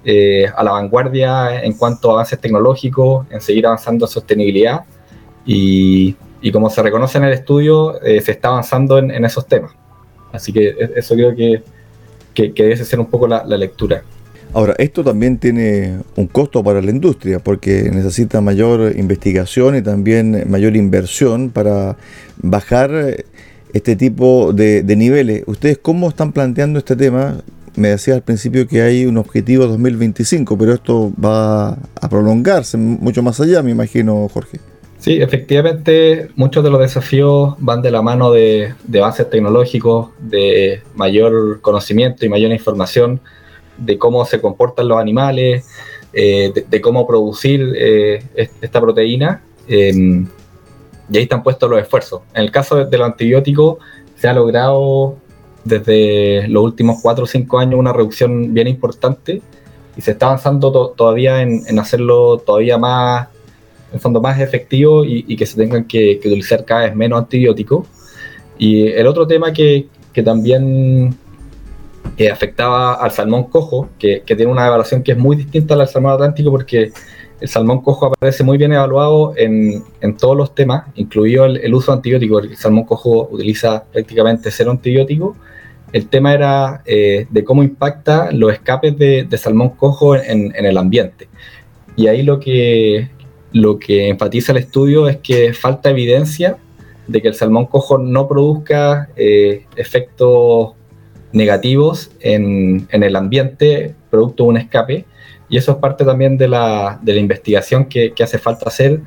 eh, 0.03 0.47
a 0.53 0.63
la 0.65 0.71
vanguardia 0.71 1.63
en 1.63 1.73
cuanto 1.73 2.09
a 2.09 2.13
avances 2.15 2.39
tecnológicos, 2.39 3.25
en 3.31 3.39
seguir 3.39 3.67
avanzando 3.67 4.05
en 4.05 4.11
sostenibilidad 4.11 4.81
y, 5.45 6.13
y 6.41 6.51
como 6.51 6.69
se 6.69 6.83
reconoce 6.83 7.19
en 7.19 7.23
el 7.23 7.33
estudio, 7.33 8.01
eh, 8.01 8.19
se 8.19 8.31
está 8.31 8.49
avanzando 8.49 8.97
en, 8.97 9.11
en, 9.11 9.23
esos 9.23 9.47
temas. 9.47 9.71
Así 10.31 10.53
que 10.53 10.69
e, 10.69 10.91
eso 10.95 11.15
creo 11.15 11.35
que 11.35 11.63
que, 12.47 12.63
debe 12.63 12.77
ser 12.77 12.99
un 12.99 13.07
poco 13.07 13.27
la, 13.27 13.43
lectura. 13.45 14.03
Ahora, 14.53 14.73
esto 14.77 15.03
también 15.03 15.37
tiene 15.37 15.99
un 16.15 16.27
costo 16.27 16.63
para 16.63 16.81
la 16.81 16.89
industria 16.89 17.39
porque 17.39 17.89
necesita 17.91 18.41
mayor 18.41 18.95
investigación 18.97 19.75
y 19.75 19.81
también 19.81 20.49
mayor 20.49 20.75
inversión 20.75 21.49
para 21.51 21.97
bajar 22.37 23.23
este 23.73 23.95
tipo 23.95 24.53
de, 24.53 24.83
niveles. 24.95 25.43
¿Ustedes 25.45 25.77
cómo 25.77 26.09
están 26.09 26.31
planteando 26.31 26.79
este 26.79 26.95
tema? 26.95 27.41
Me 27.75 27.89
decía 27.89 28.15
al 28.15 28.23
principio 28.23 28.67
que 28.67 28.81
hay 28.81 29.05
un 29.05 29.17
objetivo 29.17 29.67
2025, 29.67 30.57
pero 30.57 30.73
esto 30.73 31.13
va 31.23 31.69
a 31.69 32.09
prolongarse 32.09 32.77
mucho 32.77 33.21
más 33.21 33.39
allá, 33.39 33.61
me 33.61 33.71
imagino, 33.71 34.27
Jorge. 34.29 34.59
Sí, 34.99 35.21
efectivamente, 35.21 36.27
muchos 36.35 36.61
de 36.61 36.69
los 36.69 36.81
desafíos 36.81 37.55
van 37.59 37.81
de 37.81 37.89
la 37.89 38.01
mano 38.01 38.31
de, 38.31 38.73
avances 38.97 39.29
tecnológicos, 39.29 40.09
de 40.19 40.81
mayor 40.93 41.61
conocimiento 41.61 42.25
y 42.25 42.29
mayor 42.29 42.51
información 42.51 43.21
de 43.77 43.97
cómo 43.97 44.25
se 44.25 44.41
comportan 44.41 44.89
los 44.89 44.99
animales, 44.99 45.65
eh, 46.11 46.51
de, 46.69 46.81
cómo 46.81 47.07
producir 47.07 47.73
eh, 47.77 48.25
esta 48.61 48.81
proteína. 48.81 49.41
Em, 49.69 50.27
y 51.09 51.17
ahí 51.17 51.23
están 51.23 51.43
puestos 51.43 51.69
los 51.69 51.81
esfuerzos. 51.81 52.21
En 52.33 52.43
el 52.43 52.51
caso 52.51 52.83
de, 52.83 52.97
los 52.97 53.07
antibióticos, 53.07 53.77
se 54.17 54.27
ha 54.27 54.33
logrado 54.33 55.15
desde 55.63 56.45
los 56.49 56.61
últimos 56.61 56.99
4 57.01 57.23
o 57.23 57.27
5 57.27 57.57
años 57.59 57.79
una 57.79 57.93
reducción 57.93 58.53
bien 58.53 58.67
importante 58.67 59.41
y 59.95 60.01
se 60.01 60.11
está 60.11 60.25
avanzando 60.25 60.89
todavía 60.89 61.41
en 61.41 61.79
hacerlo 61.79 62.39
todavía 62.39 62.77
más 62.77 63.29
en 63.91 63.99
fondo 63.99 64.21
más 64.21 64.39
efectivo 64.39 65.03
y, 65.05 65.35
que 65.35 65.45
se 65.45 65.57
tengan 65.57 65.85
que, 65.85 66.17
utilizar 66.19 66.65
cada 66.65 66.81
vez 66.85 66.95
menos 66.95 67.19
antibióticos. 67.19 67.87
Y 68.57 68.87
el 68.87 69.07
otro 69.07 69.25
tema 69.27 69.53
que, 69.53 69.87
también 70.23 71.15
eh, 72.17 72.29
afectaba 72.29 72.95
al 72.95 73.11
salmón 73.11 73.45
cojo, 73.45 73.87
que, 73.97 74.21
tiene 74.25 74.47
una 74.47 74.67
evaluación 74.67 75.01
que 75.01 75.13
es 75.13 75.17
muy 75.17 75.37
distinta 75.37 75.75
al 75.75 75.87
salmón 75.87 76.11
atlántico 76.11 76.51
porque 76.51 76.91
el 77.39 77.47
salmón 77.47 77.81
cojo 77.81 78.07
aparece 78.07 78.43
muy 78.43 78.57
bien 78.57 78.73
evaluado 78.73 79.33
en, 79.37 79.83
todos 80.17 80.35
los 80.35 80.53
temas, 80.53 80.87
incluido 80.95 81.45
el, 81.45 81.73
uso 81.73 81.91
de 81.91 81.97
antibióticos. 81.97 82.43
El 82.43 82.57
salmón 82.57 82.83
cojo 82.83 83.29
utiliza 83.31 83.85
prácticamente 83.85 84.51
cero 84.51 84.71
antibiótico. 84.71 85.35
El 85.93 86.07
tema 86.07 86.33
era 86.33 86.81
eh, 86.85 87.27
de 87.29 87.43
cómo 87.43 87.63
impacta 87.63 88.31
los 88.31 88.51
escapes 88.51 88.97
de, 88.97 89.37
salmón 89.37 89.69
cojo 89.69 90.15
en, 90.15 90.53
el 90.53 90.77
ambiente. 90.77 91.29
Y 91.95 92.07
ahí 92.07 92.23
lo 92.23 92.39
que, 92.39 93.09
lo 93.51 93.79
que 93.79 94.09
enfatiza 94.09 94.51
el 94.51 94.59
estudio 94.59 95.07
es 95.09 95.17
que 95.17 95.53
falta 95.53 95.89
evidencia 95.89 96.57
de 97.07 97.21
que 97.21 97.27
el 97.27 97.33
salmón 97.33 97.65
cojo 97.65 97.97
no 97.97 98.27
produzca 98.27 99.09
eh, 99.15 99.65
efectos 99.75 100.73
negativos 101.31 102.11
en, 102.19 102.87
el 102.91 103.15
ambiente 103.15 103.95
producto 104.09 104.43
de 104.43 104.49
un 104.49 104.57
escape. 104.57 105.05
Y 105.49 105.57
eso 105.57 105.71
es 105.71 105.77
parte 105.79 106.05
también 106.05 106.37
de 106.37 106.47
la, 106.47 106.99
investigación 107.05 107.85
que, 107.85 108.13
hace 108.21 108.37
falta 108.37 108.69
hacer. 108.69 109.01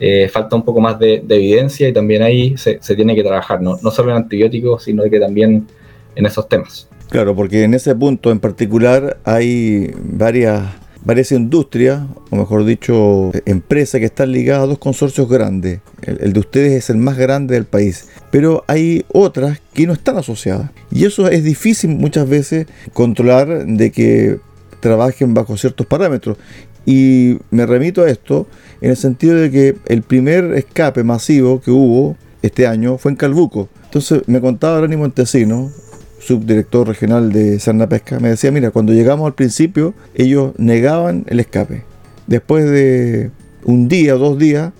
Eh, 0.00 0.28
falta 0.28 0.54
un 0.54 0.62
poco 0.62 0.80
más 0.80 0.96
de, 1.00 1.24
evidencia 1.28 1.88
y 1.88 1.92
también 1.92 2.22
ahí 2.22 2.56
se, 2.56 2.78
tiene 2.78 3.16
que 3.16 3.24
trabajar, 3.24 3.60
no, 3.60 3.78
no 3.82 3.90
solo 3.90 4.12
en 4.12 4.18
antibióticos, 4.18 4.84
sino 4.84 5.02
que 5.04 5.18
también 5.18 5.66
en 6.14 6.26
esos 6.26 6.48
temas. 6.48 6.88
Claro, 7.10 7.34
porque 7.34 7.64
en 7.64 7.74
ese 7.74 7.94
punto 7.96 8.30
en 8.30 8.38
particular 8.38 9.18
hay 9.24 9.92
varias 9.96 10.62
varias 11.08 11.32
industrias, 11.32 12.02
o 12.28 12.36
mejor 12.36 12.66
dicho, 12.66 13.32
empresas 13.46 13.98
que 13.98 14.04
están 14.04 14.30
ligadas 14.30 14.64
a 14.64 14.66
dos 14.66 14.78
consorcios 14.78 15.26
grandes. 15.26 15.80
El, 16.02 16.34
de 16.34 16.38
ustedes 16.38 16.72
es 16.72 16.90
el 16.90 16.98
más 16.98 17.16
grande 17.16 17.54
del 17.54 17.64
país, 17.64 18.10
pero 18.30 18.62
hay 18.66 19.06
otras 19.10 19.58
que 19.72 19.86
no 19.86 19.94
están 19.94 20.18
asociadas. 20.18 20.70
Y 20.90 21.06
eso 21.06 21.26
es 21.28 21.42
difícil 21.42 21.96
muchas 21.96 22.28
veces 22.28 22.66
controlar 22.92 23.64
de 23.64 23.90
que 23.90 24.38
trabajen 24.80 25.32
bajo 25.32 25.56
ciertos 25.56 25.86
parámetros. 25.86 26.36
Y 26.84 27.38
me 27.50 27.64
remito 27.64 28.02
a 28.02 28.10
esto 28.10 28.46
en 28.82 28.90
el 28.90 28.96
sentido 28.98 29.36
de 29.36 29.50
que 29.50 29.76
el 29.86 30.02
primer 30.02 30.52
escape 30.52 31.04
masivo 31.04 31.62
que 31.62 31.70
hubo 31.70 32.18
este 32.42 32.66
año 32.66 32.98
fue 32.98 33.12
en 33.12 33.16
Calbuco. 33.16 33.70
Entonces 33.84 34.24
me 34.26 34.42
contaba 34.42 34.82
Rani 34.82 34.96
Montesino, 34.96 35.72
subdirector 36.18 36.88
regional 36.88 37.32
de 37.32 37.58
Sarna 37.60 37.88
Pesca, 37.88 38.20
me 38.20 38.28
decía, 38.28 38.50
mira, 38.50 38.70
cuando 38.70 38.92
llegamos 38.92 39.26
al 39.26 39.34
principio, 39.34 39.94
ellos 40.14 40.52
negaban 40.58 41.24
el 41.28 41.40
escape. 41.40 41.84
Después 42.26 42.68
de 42.70 43.30
un 43.64 43.88
día 43.88 44.16
o 44.16 44.18
dos 44.18 44.38
días, 44.38 44.72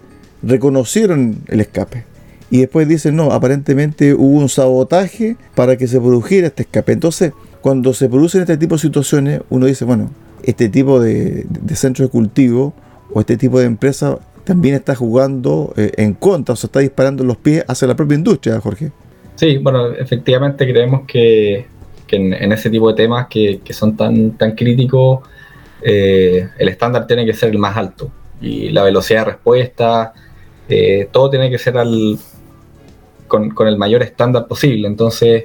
reconocieron 0.43 1.39
el 1.49 1.61
escape. 1.61 2.05
Y 2.51 2.59
después 2.61 2.89
dicen, 2.89 3.17
no, 3.17 3.33
aparentemente 3.33 4.15
hubo 4.15 4.39
un 4.39 4.49
sabotaje 4.49 5.37
para 5.55 5.77
que 5.77 5.87
se 5.87 6.01
produjera 6.01 6.47
este 6.47 6.63
escape. 6.63 6.93
Entonces, 6.93 7.33
cuando 7.61 7.93
se 7.93 8.09
producen 8.09 8.43
este 8.43 8.57
tipo 8.57 8.77
de 8.77 8.81
situaciones, 8.81 9.41
uno 9.51 9.67
dice, 9.67 9.85
bueno, 9.85 10.11
este 10.43 10.69
tipo 10.69 11.01
de, 11.01 11.47
centro 11.75 12.05
de 12.05 12.11
cultivo 12.11 12.73
o 13.13 13.21
este 13.21 13.37
tipo 13.37 13.59
de 13.59 13.67
empresa 13.67 14.19
también 14.45 14.75
está 14.75 14.95
jugando 14.95 15.75
eh, 15.77 15.93
en 15.97 16.15
contra, 16.15 16.55
o 16.55 16.57
sea, 16.57 16.69
está 16.69 16.81
disparando 16.81 17.25
los 17.25 17.37
pies 17.37 17.65
hacia 17.69 17.87
la 17.87 17.97
propia 17.97 18.17
industria, 18.17 18.59
Jorge. 18.61 18.93
Sí, 19.39 19.59
bueno, 19.59 19.93
efectivamente 19.93 20.67
creemos 20.69 21.03
que, 21.07 21.65
en, 22.11 22.53
ese 22.53 22.71
tipo 22.71 22.89
de 22.89 22.95
temas 22.95 23.29
que, 23.29 23.61
son 23.71 23.97
tan, 23.97 24.37
tan 24.37 24.57
críticos, 24.57 25.21
eh, 25.81 26.49
el 26.59 26.69
estándar 26.69 27.07
tiene 27.07 27.25
que 27.25 27.33
ser 27.33 27.51
el 27.51 27.59
más 27.59 27.77
alto 27.77 28.11
y 28.41 28.71
la 28.71 28.83
velocidad 28.83 29.21
de 29.21 29.25
respuesta, 29.27 30.13
eh, 30.69 31.09
todo 31.13 31.31
tiene 31.31 31.51
que 31.51 31.59
ser 31.59 31.79
al, 31.79 32.19
con, 33.29 33.69
el 33.69 33.77
mayor 33.77 34.03
estándar 34.03 34.49
posible. 34.49 34.89
Entonces, 34.89 35.45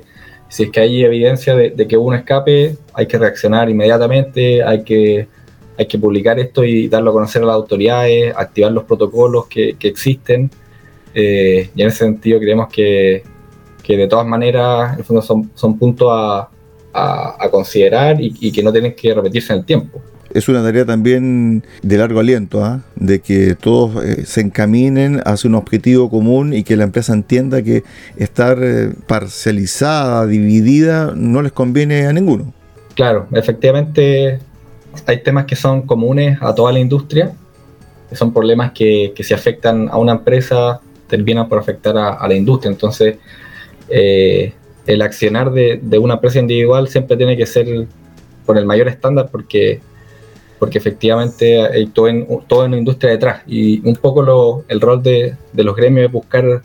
si 0.50 0.64
es 0.64 0.70
que 0.72 0.80
hay 0.80 1.04
evidencia 1.04 1.56
de, 1.56 1.76
que 1.88 1.96
hubo 1.96 2.08
un 2.08 2.16
escape, 2.16 2.76
hay 2.96 3.06
que 3.06 3.20
reaccionar 3.20 3.70
inmediatamente, 3.70 4.64
hay 4.64 4.84
que, 4.84 5.28
hay 5.78 5.86
que 5.86 6.00
publicar 6.00 6.40
esto 6.40 6.64
y 6.64 6.88
darlo 6.88 7.12
a 7.12 7.14
conocer 7.14 7.44
a 7.44 7.46
las 7.46 7.56
autoridades, 7.56 8.34
activar 8.36 8.72
los 8.72 8.86
protocolos 8.86 9.46
que, 9.46 9.78
existen. 9.82 10.50
Eh, 11.14 11.70
y 11.76 11.82
en 11.84 11.90
ese 11.90 12.00
sentido 12.00 12.40
creemos 12.40 12.70
que, 12.70 13.22
que 13.84 13.98
de 13.98 14.08
todas 14.08 14.26
maneras 14.26 14.98
son, 15.22 15.52
son 15.54 15.78
puntos 15.78 16.08
a, 16.12 16.50
considerar 17.52 18.18
y, 18.20 18.52
que 18.52 18.64
no 18.64 18.72
tienen 18.72 18.96
que 18.96 19.14
repetirse 19.14 19.52
en 19.52 19.60
el 19.60 19.66
tiempo. 19.66 20.02
Es 20.34 20.48
una 20.48 20.64
tarea 20.64 20.86
también 20.86 21.64
de 21.84 21.98
largo 21.98 22.20
aliento, 22.20 22.64
¿ah? 22.64 22.82
de 22.96 23.20
que 23.20 23.56
todos 23.56 24.04
eh, 24.04 24.26
se 24.26 24.42
encaminen 24.42 25.22
hacia 25.26 25.48
un 25.48 25.56
objetivo 25.56 26.10
común 26.10 26.54
y 26.54 26.64
que 26.64 26.76
la 26.76 26.86
empresa 26.86 27.14
entienda 27.14 27.62
que 27.62 27.84
estar 28.18 28.58
eh, 28.62 28.94
parcializada, 29.06 30.26
dividida, 30.26 31.14
no 31.16 31.42
les 31.42 31.52
conviene 31.52 32.08
a 32.08 32.14
ninguno. 32.14 32.52
Claro, 32.96 33.28
efectivamente 33.32 34.40
hay 35.06 35.22
temas 35.22 35.46
que 35.46 35.56
son 35.56 35.84
comunes 35.84 36.38
a 36.42 36.54
toda 36.56 36.72
la 36.72 36.80
industria, 36.80 37.34
que 38.10 38.16
son 38.16 38.34
problemas 38.34 38.72
que, 38.72 39.14
que 39.16 39.24
si 39.24 39.34
afectan 39.34 39.90
a 39.90 39.98
una 39.98 40.14
empresa 40.14 40.80
terminan 41.08 41.48
por 41.48 41.60
afectar 41.60 41.96
a, 41.98 42.14
a 42.14 42.28
la 42.28 42.34
industria. 42.34 42.72
Entonces, 42.72 43.18
eh, 43.90 44.54
el 44.86 45.02
accionar 45.02 45.52
de, 45.52 45.80
una 46.00 46.16
empresa 46.16 46.40
individual 46.40 46.88
siempre 46.88 47.18
tiene 47.18 47.38
que 47.38 47.46
ser 47.46 47.88
por 48.46 48.58
el 48.58 48.66
mayor 48.66 48.88
estándar 48.88 49.30
porque, 49.32 49.80
porque 50.60 50.78
efectivamente 50.78 51.62
hay 51.62 51.88
todo 51.88 52.08
en, 52.08 52.28
todo 52.48 52.66
en 52.66 52.72
la 52.72 52.78
industria 52.78 53.12
detrás 53.12 53.44
y 53.48 53.88
un 53.88 53.96
poco 53.96 54.66
el 54.68 54.82
rol 54.82 55.02
de, 55.02 55.36
los 55.54 55.76
gremios 55.76 56.08
es 56.08 56.12
buscar, 56.12 56.62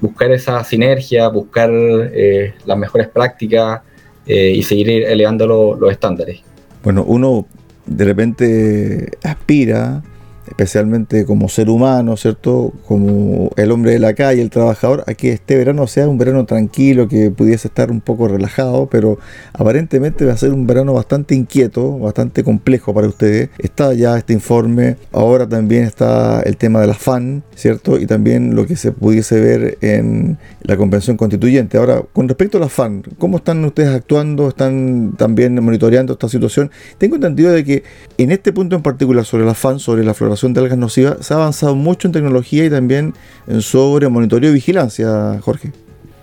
buscar 0.00 0.32
esa 0.32 0.62
sinergia, 0.64 1.28
buscar 1.28 1.70
eh, 1.72 2.54
las 2.66 2.76
mejores 2.76 3.08
prácticas 3.08 3.82
eh, 4.26 4.50
y 4.50 4.62
seguir 4.62 4.88
elevando 5.04 5.76
los 5.78 5.92
estándares. 5.92 6.40
Bueno, 6.82 7.04
uno 7.06 7.46
de 7.86 8.04
repente 8.04 9.10
aspira 9.22 10.02
especialmente 10.46 11.24
como 11.24 11.48
ser 11.48 11.70
humano, 11.70 12.16
¿cierto? 12.16 12.72
Como 12.86 13.50
el 13.56 13.70
hombre 13.70 13.92
de 13.92 13.98
la 13.98 14.14
calle, 14.14 14.42
el 14.42 14.50
trabajador, 14.50 15.04
a 15.06 15.14
que 15.14 15.32
este 15.32 15.56
verano 15.56 15.86
sea 15.86 16.08
un 16.08 16.18
verano 16.18 16.44
tranquilo, 16.46 17.08
que 17.08 17.30
pudiese 17.30 17.68
estar 17.68 17.90
un 17.90 18.00
poco 18.00 18.28
relajado, 18.28 18.88
pero 18.90 19.18
aparentemente 19.52 20.24
va 20.24 20.32
a 20.32 20.36
ser 20.36 20.52
un 20.52 20.66
verano 20.66 20.94
bastante 20.94 21.34
inquieto, 21.34 21.98
bastante 21.98 22.44
complejo 22.44 22.94
para 22.94 23.08
ustedes. 23.08 23.50
Está 23.58 23.94
ya 23.94 24.16
este 24.16 24.32
informe, 24.32 24.96
ahora 25.12 25.48
también 25.48 25.84
está 25.84 26.40
el 26.42 26.56
tema 26.56 26.80
de 26.80 26.86
la 26.86 26.94
FAN, 26.94 27.42
¿cierto? 27.54 27.98
Y 27.98 28.06
también 28.06 28.54
lo 28.54 28.66
que 28.66 28.76
se 28.76 28.92
pudiese 28.92 29.40
ver 29.40 29.78
en 29.80 30.38
la 30.62 30.76
Convención 30.76 31.16
Constituyente. 31.16 31.78
Ahora, 31.78 32.02
con 32.12 32.28
respecto 32.28 32.58
a 32.58 32.60
la 32.60 32.68
FAN, 32.68 33.02
¿cómo 33.18 33.38
están 33.38 33.64
ustedes 33.64 33.90
actuando? 33.90 34.48
¿Están 34.48 35.14
también 35.16 35.54
monitoreando 35.62 36.14
esta 36.14 36.28
situación? 36.28 36.70
Tengo 36.98 37.16
entendido 37.16 37.52
de 37.52 37.64
que 37.64 37.82
en 38.18 38.30
este 38.30 38.52
punto 38.52 38.76
en 38.76 38.82
particular 38.82 39.24
sobre 39.24 39.44
la 39.44 39.54
FAN, 39.54 39.78
sobre 39.78 40.04
la 40.04 40.14
flora 40.14 40.33
de 40.40 40.60
algas 40.60 40.78
nocivas, 40.78 41.24
se 41.26 41.34
ha 41.34 41.36
avanzado 41.36 41.74
mucho 41.74 42.08
en 42.08 42.12
tecnología 42.12 42.64
y 42.64 42.70
también 42.70 43.14
en 43.46 43.62
sobre 43.62 44.08
monitoreo 44.08 44.50
y 44.50 44.54
vigilancia, 44.54 45.38
Jorge. 45.40 45.72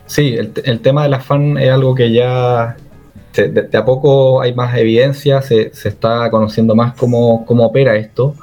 Sí, 0.06 0.36
el, 0.36 0.80
tema 0.82 1.04
de 1.04 1.10
la 1.10 1.22
FAN 1.22 1.58
es 1.58 1.70
algo 1.72 1.96
que 1.96 2.12
ya 2.12 2.76
de, 3.34 3.78
a 3.78 3.86
poco 3.86 4.42
hay 4.42 4.54
más 4.54 4.78
evidencia, 4.78 5.42
se, 5.42 5.72
está 5.86 6.30
conociendo 6.30 6.76
más 6.76 6.94
cómo, 6.96 7.46
cómo, 7.46 7.66
opera 7.66 7.96
esto 7.96 8.36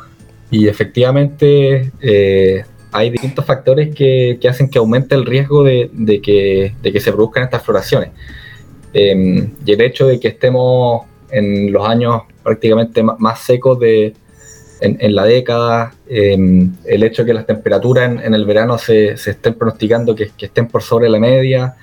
y 0.51 0.67
efectivamente 0.67 1.93
eh, 2.01 2.65
hay 2.91 3.11
distintos 3.11 3.45
factores 3.45 3.95
que, 3.95 4.39
hacen 4.49 4.71
que 4.71 4.79
aumente 4.79 5.15
el 5.15 5.27
riesgo 5.27 5.63
de, 5.63 5.91
que, 6.23 7.01
se 7.01 7.13
produzcan 7.13 7.45
estas 7.45 7.63
floraciones. 7.63 8.11
Em, 8.95 9.51
y 9.67 9.73
el 9.73 9.81
hecho 9.83 10.07
de 10.07 10.19
que 10.19 10.29
estemos 10.29 11.03
en 11.31 11.71
los 11.71 11.87
años 11.87 12.23
prácticamente 12.43 13.03
más 13.03 13.41
secos 13.41 13.79
de, 13.79 14.15
en, 14.81 15.15
la 15.15 15.25
década, 15.25 15.93
em, 16.09 16.73
el 16.85 17.03
hecho 17.03 17.23
de 17.23 17.27
que 17.27 17.35
las 17.35 17.47
temperaturas 17.47 18.25
en, 18.25 18.35
el 18.35 18.45
verano 18.45 18.79
se, 18.79 19.11
estén 19.11 19.55
pronosticando 19.55 20.15
que, 20.15 20.31
estén 20.39 20.69
por 20.69 20.83
sobre 20.83 21.09
la 21.09 21.19
media, 21.19 21.75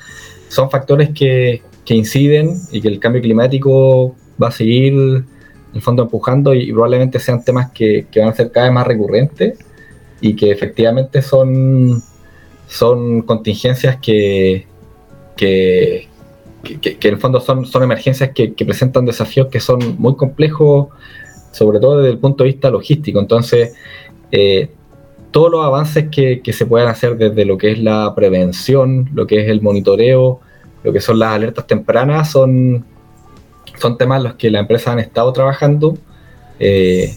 son 0.47 0.69
factores 0.69 1.09
que, 1.09 1.61
inciden 1.87 2.57
y 2.71 2.81
que 2.81 2.87
el 2.87 2.99
cambio 2.99 3.21
climático 3.21 4.15
va 4.41 4.47
a 4.47 4.51
seguir 4.51 4.93
en 4.93 5.25
el 5.73 5.81
fondo 5.81 6.03
empujando 6.03 6.53
y, 6.53 6.71
probablemente 6.71 7.19
sean 7.19 7.43
temas 7.43 7.71
que, 7.71 8.07
van 8.15 8.29
a 8.29 8.33
ser 8.33 8.51
cada 8.51 8.67
vez 8.67 8.73
más 8.73 8.87
recurrentes 8.87 9.59
y 10.21 10.35
que 10.35 10.51
efectivamente 10.51 11.21
son, 11.21 12.01
son 12.67 13.21
contingencias 13.23 13.97
que, 13.97 14.65
que, 15.35 16.07
en 16.63 17.13
el 17.13 17.17
fondo 17.17 17.39
son, 17.39 17.65
son 17.65 17.83
emergencias 17.83 18.31
que, 18.33 18.49
presentan 18.65 19.05
desafíos 19.05 19.47
que 19.51 19.59
son 19.59 19.79
muy 19.99 20.15
complejos 20.15 20.87
sobre 21.55 21.79
todo 21.79 21.99
desde 21.99 22.11
el 22.11 22.17
punto 22.19 22.43
de 22.43 22.49
vista 22.49 22.69
logístico. 22.69 23.17
Entonces, 23.17 23.73
eh, 24.29 24.69
todos 25.31 25.49
los 25.49 25.63
avances 25.63 26.09
que, 26.11 26.41
se 26.51 26.65
puedan 26.65 26.89
hacer 26.89 27.15
desde 27.15 27.45
lo 27.45 27.57
que 27.57 27.71
es 27.71 27.79
la 27.79 28.13
prevención, 28.13 29.09
lo 29.13 29.25
que 29.25 29.41
es 29.41 29.49
el 29.49 29.61
monitoreo, 29.61 30.41
lo 30.83 30.93
que 30.93 30.99
son 30.99 31.17
las 31.17 31.29
alertas 31.29 31.65
tempranas, 31.65 32.29
son, 32.29 32.83
son 33.79 33.97
temas 33.97 34.17
en 34.17 34.23
los 34.25 34.33
que 34.33 34.51
las 34.51 34.61
empresas 34.61 34.89
han 34.89 34.99
estado 34.99 35.31
trabajando. 35.31 35.97
Eh, 36.59 37.15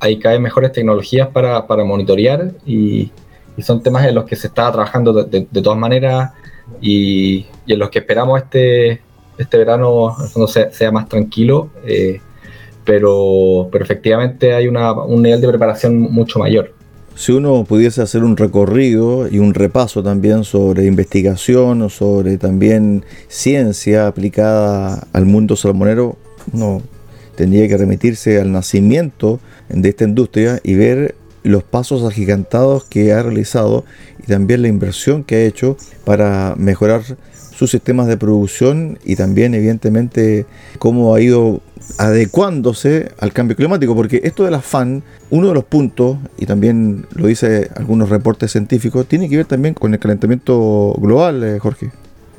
hay 0.00 0.18
cada 0.18 0.34
vez 0.34 0.42
mejores 0.42 0.72
tecnologías 0.72 1.28
para, 1.28 1.64
monitorear 1.84 2.52
y, 2.66 3.10
son 3.58 3.82
temas 3.82 4.06
en 4.06 4.14
los 4.14 4.24
que 4.24 4.36
se 4.36 4.48
está 4.48 4.70
trabajando 4.72 5.12
de, 5.24 5.42
todas 5.62 5.78
maneras 5.78 6.32
y, 6.80 7.46
en 7.66 7.78
los 7.78 7.88
que 7.88 8.00
esperamos 8.00 8.42
este, 8.42 9.00
este 9.38 9.56
verano 9.56 10.14
sea, 10.46 10.90
más 10.90 11.08
tranquilo, 11.08 11.70
eh, 11.86 12.20
pero, 12.84 13.68
pero 13.70 13.84
efectivamente 13.84 14.54
hay 14.54 14.68
un 14.68 15.22
nivel 15.22 15.40
de 15.40 15.48
preparación 15.48 15.98
mucho 16.00 16.38
mayor. 16.38 16.72
Si 17.14 17.30
uno 17.32 17.64
pudiese 17.64 18.00
hacer 18.00 18.24
un 18.24 18.36
recorrido 18.36 19.28
y 19.28 19.38
un 19.38 19.52
repaso 19.52 20.02
también 20.02 20.44
sobre 20.44 20.86
investigación 20.86 21.82
o 21.82 21.90
sobre 21.90 22.38
también 22.38 23.04
ciencia 23.28 24.06
aplicada 24.06 25.06
al 25.12 25.26
mundo 25.26 25.54
salmonero, 25.54 26.16
uno 26.52 26.82
tendría 27.36 27.68
que 27.68 27.76
remitirse 27.76 28.40
al 28.40 28.50
nacimiento 28.50 29.40
de 29.68 29.88
esta 29.90 30.04
industria 30.04 30.60
y 30.62 30.74
ver 30.74 31.14
los 31.42 31.62
pasos 31.64 32.02
agigantados 32.04 32.84
que 32.84 33.12
ha 33.12 33.22
realizado 33.22 33.84
y 34.22 34.28
también 34.28 34.62
la 34.62 34.68
inversión 34.68 35.24
que 35.24 35.36
ha 35.36 35.44
hecho 35.44 35.76
para 36.04 36.54
mejorar 36.56 37.02
sus 37.62 37.70
sistemas 37.70 38.08
de 38.08 38.16
producción 38.16 38.98
y 39.04 39.14
también 39.14 39.54
evidentemente 39.54 40.46
cómo 40.80 41.14
ha 41.14 41.20
ido 41.20 41.60
adecuándose 41.96 43.12
al 43.20 43.32
cambio 43.32 43.54
climático, 43.54 43.94
porque 43.94 44.20
esto 44.24 44.42
de 44.42 44.50
la 44.50 44.60
FAN, 44.60 45.04
uno 45.30 45.46
de 45.46 45.54
los 45.54 45.62
puntos, 45.62 46.16
y 46.36 46.46
también 46.46 47.06
lo 47.14 47.28
dice 47.28 47.70
algunos 47.76 48.08
reportes 48.08 48.50
científicos, 48.50 49.06
tiene 49.06 49.28
que 49.28 49.36
ver 49.36 49.46
también 49.46 49.74
con 49.74 49.94
el 49.94 50.00
calentamiento 50.00 50.92
global, 50.98 51.44
eh, 51.44 51.60
Jorge. 51.60 51.92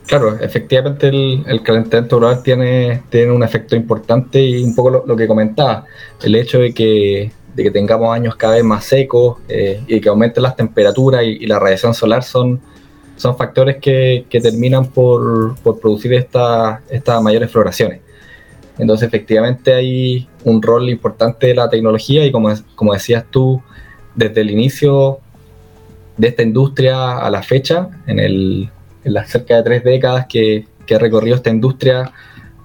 Claro, 0.08 0.38
efectivamente 0.42 1.08
el, 1.08 1.64
calentamiento 1.64 2.18
global 2.18 2.44
tiene, 2.44 3.04
tiene 3.10 3.32
un 3.32 3.44
efecto 3.44 3.78
importante 3.78 4.42
y 4.42 4.62
un 4.62 4.76
poco 4.76 5.04
lo, 5.06 5.16
que 5.16 5.26
comentaba, 5.26 5.86
el 6.22 6.36
hecho 6.36 6.60
de 6.60 6.74
que, 6.74 7.32
de 7.56 7.64
que 7.64 7.72
tengamos 7.72 8.14
años 8.14 8.36
cada 8.36 8.56
vez 8.56 8.66
más 8.66 8.84
secos 8.84 9.38
eh, 9.48 9.82
y 9.88 10.02
que 10.02 10.10
aumenten 10.10 10.44
las 10.44 10.58
temperaturas 10.58 11.24
y, 11.24 11.48
la 11.48 11.60
radiación 11.60 11.94
solar 11.94 12.24
son, 12.24 12.60
son 13.24 13.38
factores 13.38 13.78
que, 13.78 14.26
terminan 14.30 14.88
por, 14.88 15.56
producir 15.80 16.14
estas 16.14 17.24
mayores 17.24 17.50
floraciones. 17.50 18.02
Entonces, 18.78 19.08
efectivamente, 19.08 19.74
hay 19.74 20.28
un 20.44 20.62
rol 20.62 20.90
importante 20.90 21.48
de 21.48 21.56
la 21.56 21.70
tecnología 21.70 22.26
y 22.26 22.34
como, 22.34 22.54
como 22.76 22.94
decías 22.94 23.24
tú, 23.32 23.62
desde 24.14 24.42
el 24.42 24.52
inicio 24.52 25.20
de 26.18 26.28
esta 26.28 26.44
industria 26.44 27.18
a 27.20 27.30
la 27.30 27.44
fecha, 27.44 27.90
en, 28.08 28.20
el, 28.20 28.70
en 29.06 29.14
las 29.14 29.30
cerca 29.30 29.56
de 29.56 29.64
tres 29.64 29.84
décadas 29.86 30.26
que, 30.28 30.68
que 30.86 30.96
ha 30.96 31.00
recorrido 31.00 31.38
esta 31.38 31.50
industria, 31.50 32.12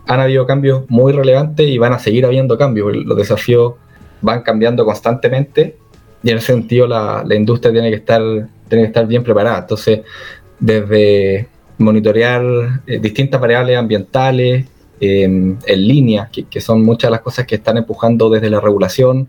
han 0.06 0.18
habido 0.18 0.44
cambios 0.44 0.84
muy 0.88 1.12
relevantes 1.12 1.68
y 1.68 1.78
van 1.78 1.92
a 1.92 2.00
seguir 2.00 2.26
habiendo 2.26 2.58
cambios. 2.58 2.96
Los 2.96 3.16
desafíos 3.16 3.74
van 4.22 4.42
cambiando 4.42 4.84
constantemente 4.84 5.76
y 6.22 6.30
en 6.30 6.38
ese 6.38 6.48
sentido 6.48 6.86
la, 6.86 7.22
la 7.24 7.34
industria 7.34 7.72
tiene 7.72 7.90
que, 7.90 7.96
estar, 7.96 8.20
tiene 8.68 8.84
que 8.84 8.88
estar 8.88 9.06
bien 9.06 9.22
preparada. 9.22 9.58
Entonces, 9.60 10.00
desde 10.58 11.48
monitorear 11.78 12.82
eh, 12.86 12.98
distintas 12.98 13.40
variables 13.40 13.78
ambientales, 13.78 14.66
en 15.00 15.58
línea, 15.64 16.28
que, 16.28 16.60
son 16.60 16.82
muchas 16.82 17.08
de 17.08 17.12
las 17.12 17.20
cosas 17.20 17.46
que 17.46 17.54
están 17.54 17.76
empujando 17.76 18.28
desde 18.28 18.50
la 18.50 18.60
regulación, 18.60 19.28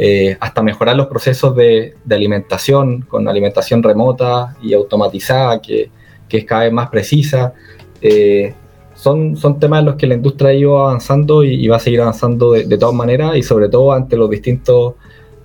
eh, 0.00 0.36
hasta 0.38 0.62
mejorar 0.62 0.94
los 0.94 1.08
procesos 1.08 1.56
de, 1.56 1.96
alimentación 2.08 3.02
con 3.02 3.26
alimentación 3.26 3.82
remota 3.82 4.56
y 4.62 4.72
automatizada, 4.72 5.60
que, 5.60 5.90
es 6.30 6.44
cada 6.44 6.64
vez 6.64 6.72
más 6.72 6.88
precisa. 6.88 7.52
Eh, 8.00 8.54
son, 8.94 9.36
son 9.36 9.58
temas 9.58 9.80
en 9.80 9.86
los 9.86 9.96
que 9.96 10.06
la 10.06 10.14
industria 10.14 10.50
ha 10.50 10.54
ido 10.54 10.78
avanzando 10.78 11.42
y, 11.42 11.66
va 11.66 11.76
a 11.76 11.80
seguir 11.80 12.00
avanzando 12.00 12.52
de, 12.52 12.78
todas 12.78 12.94
maneras 12.94 13.36
y 13.36 13.42
sobre 13.42 13.68
todo 13.68 13.92
ante 13.92 14.16
los 14.16 14.30
distintos 14.30 14.94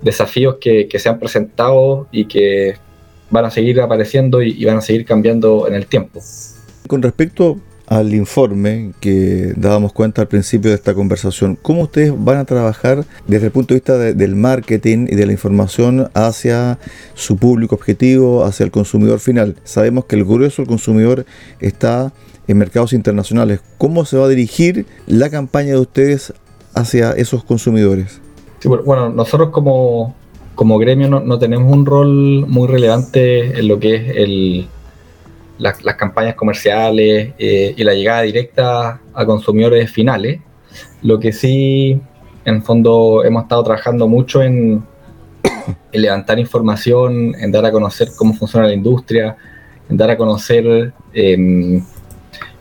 desafíos 0.01 0.57
que, 0.61 0.87
se 0.99 1.09
han 1.09 1.17
presentado 1.17 2.07
y 2.11 2.25
que 2.25 2.75
van 3.33 3.45
a 3.45 3.51
seguir 3.51 3.81
apareciendo 3.81 4.41
y, 4.41 4.51
y 4.51 4.65
van 4.65 4.77
a 4.77 4.81
seguir 4.81 5.05
cambiando 5.05 5.67
en 5.67 5.73
el 5.73 5.87
tiempo. 5.87 6.21
Con 6.87 7.01
respecto 7.01 7.57
al 7.87 8.13
informe 8.13 8.91
que 9.01 9.53
dábamos 9.57 9.91
cuenta 9.91 10.21
al 10.21 10.27
principio 10.27 10.69
de 10.69 10.75
esta 10.75 10.93
conversación, 10.93 11.57
¿cómo 11.61 11.81
ustedes 11.81 12.13
van 12.15 12.37
a 12.37 12.45
trabajar 12.45 13.05
desde 13.27 13.47
el 13.47 13.51
punto 13.51 13.73
de 13.73 13.79
vista 13.79 13.97
del 13.97 14.35
marketing 14.35 15.07
y 15.09 15.15
de 15.15 15.25
la 15.25 15.31
información 15.31 16.09
hacia 16.13 16.77
su 17.15 17.37
público 17.37 17.75
objetivo, 17.75 18.45
hacia 18.45 18.63
el 18.63 18.71
consumidor 18.71 19.19
final? 19.19 19.55
Sabemos 19.63 20.05
que 20.05 20.15
el 20.15 20.25
grueso 20.25 20.61
del 20.61 20.69
consumidor 20.69 21.25
está 21.59 22.13
en 22.47 22.57
mercados 22.57 22.93
internacionales. 22.93 23.61
¿Cómo 23.77 24.05
se 24.05 24.17
va 24.17 24.25
a 24.25 24.29
dirigir 24.29 24.85
la 25.07 25.29
campaña 25.29 25.73
de 25.73 25.79
ustedes 25.79 26.33
hacia 26.75 27.11
esos 27.13 27.43
consumidores? 27.43 28.19
bueno, 28.85 29.09
nosotros 29.09 29.49
como, 29.49 30.15
como 30.55 30.77
gremio 30.77 31.07
no, 31.07 31.39
tenemos 31.39 31.71
un 31.71 31.85
rol 31.85 32.45
muy 32.47 32.67
relevante 32.67 33.59
en 33.59 33.67
lo 33.67 33.79
que 33.79 33.95
es 33.95 34.17
el 34.17 34.67
las, 35.57 35.77
campañas 35.95 36.35
comerciales 36.35 37.33
eh, 37.37 37.73
y 37.75 37.83
la 37.83 37.93
llegada 37.93 38.21
directa 38.21 39.01
a 39.13 39.25
consumidores 39.25 39.91
finales. 39.91 40.41
Lo 41.01 41.19
que 41.19 41.31
sí, 41.31 41.99
en 42.45 42.63
fondo, 42.63 43.23
hemos 43.23 43.43
estado 43.43 43.63
trabajando 43.63 44.07
mucho 44.07 44.41
en, 44.41 44.83
levantar 45.91 46.39
información, 46.39 47.35
en 47.39 47.51
dar 47.51 47.65
a 47.65 47.71
conocer 47.71 48.09
cómo 48.17 48.33
funciona 48.33 48.67
la 48.67 48.73
industria, 48.73 49.37
en 49.89 49.97
dar 49.97 50.11
a 50.11 50.17
conocer, 50.17 50.93
em, 51.13 51.83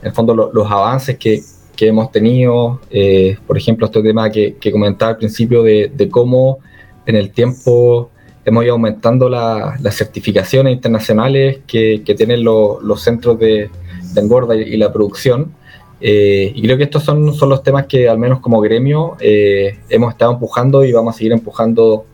en 0.03 0.15
fondo, 0.15 0.51
los 0.53 0.71
avances 0.71 1.17
que, 1.19 1.43
hemos 1.85 2.13
tenido. 2.13 2.79
Eh, 2.93 3.37
por 3.45 3.59
ejemplo, 3.59 3.87
este 3.87 4.01
tema 4.05 4.31
que, 4.31 4.55
comentaba 4.71 5.11
al 5.11 5.17
principio 5.17 5.65
de 5.65 6.09
cómo 6.13 6.61
en 7.07 7.17
el 7.17 7.31
tiempo 7.31 8.11
hemos 8.45 8.65
ido 8.65 8.75
aumentando 8.75 9.29
las 9.29 9.95
certificaciones 9.95 10.75
internacionales 10.75 11.61
que, 11.67 12.03
tienen 12.17 12.45
los 12.45 13.03
centros 13.03 13.39
de, 13.39 13.71
engorda 14.17 14.57
y, 14.57 14.77
la 14.77 14.93
producción. 14.93 15.53
Eh, 16.01 16.53
y 16.55 16.63
creo 16.63 16.77
que 16.77 16.85
estos 16.85 17.05
son, 17.05 17.27
los 17.27 17.63
temas 17.63 17.87
que 17.87 18.09
al 18.09 18.19
menos 18.19 18.41
como 18.41 18.61
gremio 18.61 19.17
eh, 19.21 19.79
hemos 19.89 20.13
estado 20.13 20.33
empujando 20.33 20.85
y 20.85 20.91
vamos 20.91 21.15
a 21.15 21.19
seguir 21.19 21.33
empujando 21.33 22.05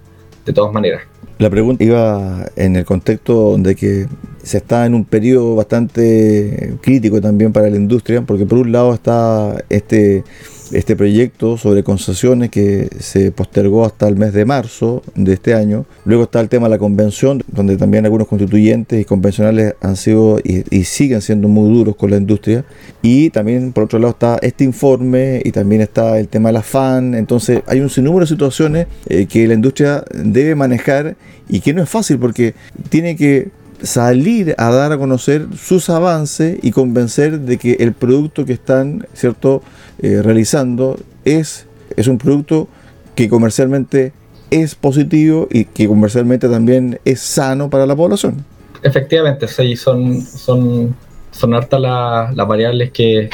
de 0.44 0.52
todas 0.52 0.72
maneras. 0.72 1.02
La 1.38 1.48
pregunta 1.48 1.84
iba 1.84 2.50
en 2.56 2.76
el 2.76 2.84
contexto 2.84 3.56
de 3.58 3.76
que 3.76 4.06
se 4.42 4.58
está 4.58 4.86
en 4.86 4.94
un 4.94 5.04
periodo 5.04 5.54
bastante 5.54 6.74
crítico 6.80 7.20
también 7.20 7.52
para 7.52 7.70
la 7.70 7.76
industria, 7.76 8.22
porque 8.22 8.44
por 8.44 8.58
un 8.58 8.72
lado 8.72 8.92
está 8.92 9.64
este 9.68 10.24
este 10.72 10.96
proyecto 10.96 11.56
sobre 11.56 11.82
concesiones 11.82 12.50
que 12.50 12.88
se 12.98 13.30
postergó 13.32 13.84
hasta 13.84 14.08
el 14.08 14.16
mes 14.16 14.32
de 14.32 14.44
marzo 14.44 15.02
de 15.14 15.34
este 15.34 15.54
año. 15.54 15.86
Luego 16.04 16.24
está 16.24 16.40
el 16.40 16.48
tema 16.48 16.66
de 16.66 16.70
la 16.70 16.78
convención, 16.78 17.42
donde 17.48 17.76
también 17.76 18.04
algunos 18.04 18.28
constituyentes 18.28 19.00
y 19.00 19.04
convencionales 19.04 19.74
han 19.80 19.96
sido 19.96 20.38
y, 20.42 20.84
siguen 20.84 21.20
siendo 21.20 21.48
muy 21.48 21.72
duros 21.72 21.96
con 21.96 22.10
la 22.10 22.16
industria. 22.16 22.64
Y 23.02 23.30
también, 23.30 23.72
por 23.72 23.84
otro 23.84 23.98
lado, 23.98 24.12
está 24.12 24.38
este 24.42 24.64
informe 24.64 25.42
y 25.44 25.52
también 25.52 25.82
está 25.82 26.18
el 26.18 26.28
tema 26.28 26.48
de 26.48 26.54
la 26.54 26.62
FAN. 26.62 27.14
Entonces, 27.14 27.62
hay 27.66 27.80
un 27.80 27.90
sinnúmero 27.90 28.20
de 28.24 28.28
situaciones 28.28 28.86
eh, 29.08 29.26
que 29.26 29.46
la 29.46 29.54
industria 29.54 30.04
debe 30.14 30.54
manejar 30.54 31.16
y 31.48 31.60
que 31.60 31.72
no 31.74 31.82
es 31.82 31.88
fácil 31.88 32.18
porque 32.18 32.54
tiene 32.90 33.16
que 33.16 33.50
salir 33.82 34.54
a 34.58 34.70
dar 34.70 34.92
a 34.92 34.98
conocer 34.98 35.46
sus 35.56 35.88
avances 35.90 36.58
y 36.62 36.72
convencer 36.72 37.40
de 37.40 37.58
que 37.58 37.76
el 37.80 37.92
producto 37.92 38.44
que 38.44 38.52
están 38.52 39.06
cierto 39.14 39.62
eh, 40.00 40.22
realizando 40.22 40.98
es, 41.24 41.66
es 41.96 42.06
un 42.06 42.18
producto 42.18 42.68
que 43.14 43.28
comercialmente 43.28 44.12
es 44.50 44.74
positivo 44.74 45.48
y 45.50 45.64
que 45.64 45.86
comercialmente 45.86 46.48
también 46.48 47.00
es 47.04 47.20
sano 47.20 47.68
para 47.68 47.86
la 47.86 47.94
población. 47.94 48.44
Efectivamente, 48.82 49.48
sí, 49.48 49.76
son, 49.76 50.22
son, 50.22 50.94
son 51.30 51.54
hartas 51.54 51.80
las 51.80 52.48
variables 52.48 52.90
que, 52.92 53.28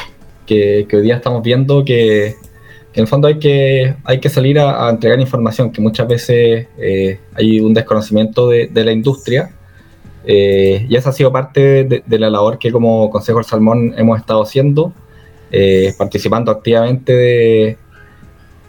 que, 0.45 0.87
hoy 0.91 1.01
día 1.01 1.15
estamos 1.15 1.43
viendo 1.43 1.85
que, 1.85 2.27
en 2.27 3.01
el 3.01 3.07
fondo 3.07 3.27
hay 3.27 3.39
que, 3.39 3.95
hay 4.03 4.19
que 4.19 4.29
salir 4.29 4.59
a, 4.59 4.89
entregar 4.89 5.19
información, 5.19 5.71
que 5.71 5.81
muchas 5.81 6.07
veces 6.07 6.67
eh, 6.77 7.19
hay 7.33 7.59
un 7.59 7.73
desconocimiento 7.73 8.49
de, 8.49 8.67
de 8.67 8.83
la 8.83 8.91
industria 8.91 9.51
eh, 10.27 10.85
y 10.89 10.95
esa 10.95 11.09
ha 11.09 11.13
sido 11.13 11.31
parte 11.31 11.83
de, 11.83 12.19
la 12.19 12.29
labor 12.29 12.57
que 12.57 12.71
como 12.71 13.09
Consejo 13.09 13.37
del 13.37 13.45
Salmón 13.45 13.93
hemos 13.97 14.19
estado 14.19 14.41
haciendo, 14.41 14.91
eh, 15.57 15.93
participando 15.97 16.51
activamente 16.51 17.13
de, 17.13 17.77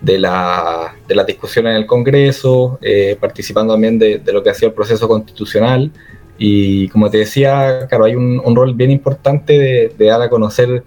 de, 0.00 0.18
la, 0.18 0.94
de 1.08 1.14
las 1.14 1.26
discusiones 1.26 1.70
en 1.70 1.76
el 1.78 1.86
Congreso, 1.86 2.78
eh, 2.80 3.16
participando 3.20 3.74
también 3.74 3.98
de, 3.98 4.22
lo 4.32 4.42
que 4.42 4.50
ha 4.50 4.54
sido 4.54 4.68
el 4.68 4.74
proceso 4.74 5.08
constitucional. 5.08 5.90
Y 6.38 6.88
como 6.88 7.10
te 7.10 7.18
decía, 7.18 7.86
claro, 7.88 8.04
hay 8.04 8.14
un, 8.14 8.54
rol 8.54 8.74
bien 8.74 8.90
importante 8.90 9.90
de, 9.98 10.06
dar 10.06 10.22
a 10.22 10.28
conocer 10.28 10.84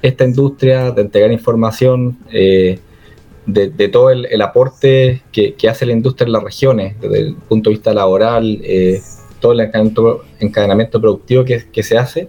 esta 0.00 0.24
industria, 0.24 0.92
de 0.92 1.02
entregar 1.02 1.32
información, 1.32 2.18
de, 2.30 2.80
todo 3.92 4.10
el, 4.10 4.40
aporte 4.40 5.22
que, 5.32 5.54
que, 5.54 5.68
hace 5.68 5.84
la 5.84 5.92
industria 5.92 6.26
en 6.26 6.32
las 6.32 6.42
regiones, 6.44 7.00
desde 7.00 7.18
el 7.18 7.34
punto 7.34 7.68
de 7.68 7.76
vista 7.76 7.92
laboral, 7.92 8.62
todo 9.40 9.52
el 9.52 9.60
encadenamiento, 10.40 11.00
productivo 11.00 11.44
que, 11.44 11.82
se 11.82 11.98
hace, 11.98 12.28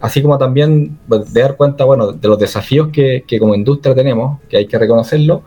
así 0.00 0.22
como 0.22 0.38
también 0.38 0.98
pues, 1.08 1.32
de 1.32 1.40
dar 1.40 1.56
cuenta 1.56 1.84
bueno, 1.84 2.12
de 2.12 2.28
los 2.28 2.38
desafíos 2.38 2.88
que, 2.92 3.24
como 3.38 3.54
industria 3.54 3.94
tenemos, 3.94 4.40
que 4.48 4.58
hay 4.58 4.66
que 4.66 4.78
reconocerlo, 4.78 5.42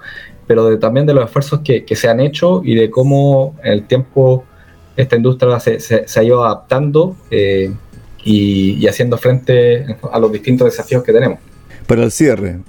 pero 0.46 0.78
también 0.80 1.06
de 1.06 1.14
los 1.14 1.26
esfuerzos 1.26 1.62
que, 1.62 1.86
se 1.96 2.10
han 2.10 2.20
hecho 2.20 2.62
y 2.64 2.76
de 2.76 2.90
cómo 2.90 3.56
en 3.64 3.74
el 3.74 3.88
tiempo 3.88 4.46
esta 4.96 5.16
industria 5.16 5.60
se, 5.60 6.06
ha 6.16 6.24
ido 6.24 6.44
adaptando 6.44 7.16
eh, 7.30 7.72
y, 8.24 8.88
haciendo 8.88 9.18
frente 9.18 9.86
a 10.12 10.20
los 10.20 10.32
distintos 10.32 10.66
desafíos 10.66 11.04
que 11.04 11.14
tenemos. 11.14 11.40
Para 11.86 12.04
el 12.04 12.12
cierre, 12.12 12.60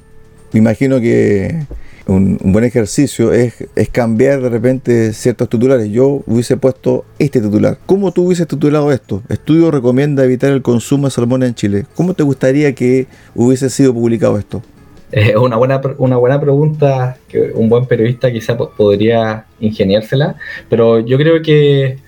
me 0.53 0.61
imagino 0.61 1.01
que 1.01 1.67
un, 2.09 2.39
buen 2.43 2.65
ejercicio 2.65 3.33
es, 3.33 3.55
cambiar 3.93 4.41
de 4.41 4.49
repente 4.49 5.13
ciertos 5.13 5.49
titulares. 5.49 5.89
Yo 5.91 6.23
hubiese 6.27 6.57
puesto 6.57 7.05
este 7.19 7.41
titular. 7.41 7.79
¿Cómo 7.87 8.13
tú 8.13 8.25
hubieses 8.25 8.49
titulado 8.49 8.91
esto? 8.91 9.23
Estudio 9.29 9.71
recomienda 9.71 10.25
evitar 10.25 10.51
el 10.51 10.63
consumo 10.63 11.07
de 11.07 11.11
salmón 11.13 11.43
en 11.43 11.55
Chile. 11.55 11.85
¿Cómo 11.95 12.15
te 12.15 12.23
gustaría 12.23 12.75
que 12.75 13.07
hubiese 13.35 13.71
sido 13.71 13.95
publicado 13.95 14.39
esto? 14.39 14.63
Es 15.13 15.37
una 15.37 15.57
buena, 15.57 15.81
una 15.99 16.17
buena 16.17 16.41
pregunta 16.41 17.17
que 17.29 17.53
un 17.55 17.69
buen 17.69 17.87
periodista 17.87 18.31
quizá 18.31 18.57
podría 18.57 19.47
ingeniársela, 19.61 20.37
pero 20.69 20.99
yo 21.01 21.17
creo 21.17 21.41
que 21.41 21.99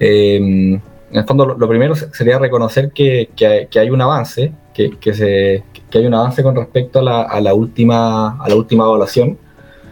em, 0.00 0.74
en 0.74 0.80
el 1.12 1.24
fondo 1.24 1.46
lo, 1.46 1.68
primero 1.68 1.94
sería 1.94 2.38
reconocer 2.38 2.90
que, 2.92 3.30
hay 3.74 3.90
un 3.90 4.02
avance, 4.02 4.52
que, 4.76 5.14
se, 5.14 5.64
que 5.90 5.98
hay 5.98 6.06
un 6.06 6.14
avance 6.14 6.42
con 6.42 6.54
respecto 6.54 6.98
a 6.98 7.02
la, 7.02 7.22
a 7.22 7.40
la, 7.40 7.54
última, 7.54 8.42
a 8.42 8.48
la 8.48 8.54
última 8.54 8.84
evaluación, 8.84 9.38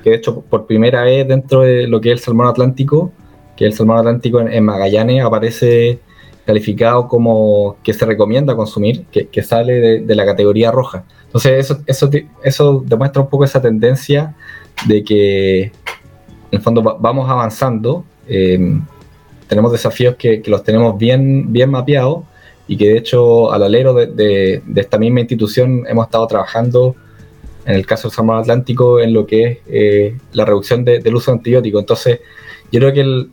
que 0.03 0.11
de 0.11 0.17
hecho 0.17 0.41
por 0.43 0.67
primera 0.67 1.03
vez 1.03 1.27
dentro 1.27 1.63
de 1.63 1.87
lo 1.87 2.01
que 2.01 2.13
es 2.13 2.21
el 2.21 2.25
salmón 2.25 2.49
atlántico, 2.49 3.13
que 3.57 3.65
el 3.65 3.73
salmón 3.73 3.99
atlántico 3.99 4.41
en, 4.41 4.65
Magallanes 4.65 5.25
aparece 5.25 6.01
calificado 6.45 7.09
como 7.09 7.77
que 7.83 7.95
se 7.95 8.05
recomienda 8.05 8.55
consumir, 8.55 9.07
que, 9.07 9.43
sale 9.43 10.01
de, 10.01 10.15
la 10.15 10.27
categoría 10.27 10.71
roja. 10.71 11.05
Entonces 11.27 11.53
eso, 11.59 11.81
eso, 11.87 12.11
eso 12.43 12.85
demuestra 12.87 13.23
un 13.23 13.29
poco 13.29 13.45
esa 13.45 13.63
tendencia 13.63 14.35
de 14.87 15.03
que 15.03 15.63
en 15.63 15.73
el 16.51 16.61
fondo 16.61 16.83
vamos 16.83 17.31
avanzando, 17.31 18.05
eh, 18.29 18.79
tenemos 19.49 19.73
desafíos 19.73 20.17
que, 20.17 20.43
que, 20.43 20.51
los 20.51 20.63
tenemos 20.63 20.99
bien, 20.99 21.51
bien 21.51 21.71
mapeados 21.71 22.25
y 22.67 22.77
que 22.77 22.89
de 22.89 22.99
hecho 22.99 23.53
al 23.53 23.63
alero 23.63 23.95
de, 23.95 24.63
esta 24.75 24.99
misma 24.99 25.21
institución 25.21 25.85
hemos 25.89 26.07
estado 26.07 26.27
trabajando 26.27 26.97
en 27.67 27.75
el 27.75 27.87
caso 27.87 28.09
del 28.09 28.15
salmón 28.15 28.39
atlántico 28.39 29.01
en 29.01 29.13
lo 29.13 29.27
que 29.27 29.45
es 29.45 29.59
eh, 29.67 30.19
la 30.33 30.45
reducción 30.45 30.85
del 30.85 31.15
uso 31.15 31.31
de 31.31 31.39
antibióticos. 31.39 31.81
Entonces, 31.81 32.21
yo 32.71 32.81
creo 32.81 32.93
que 32.93 33.27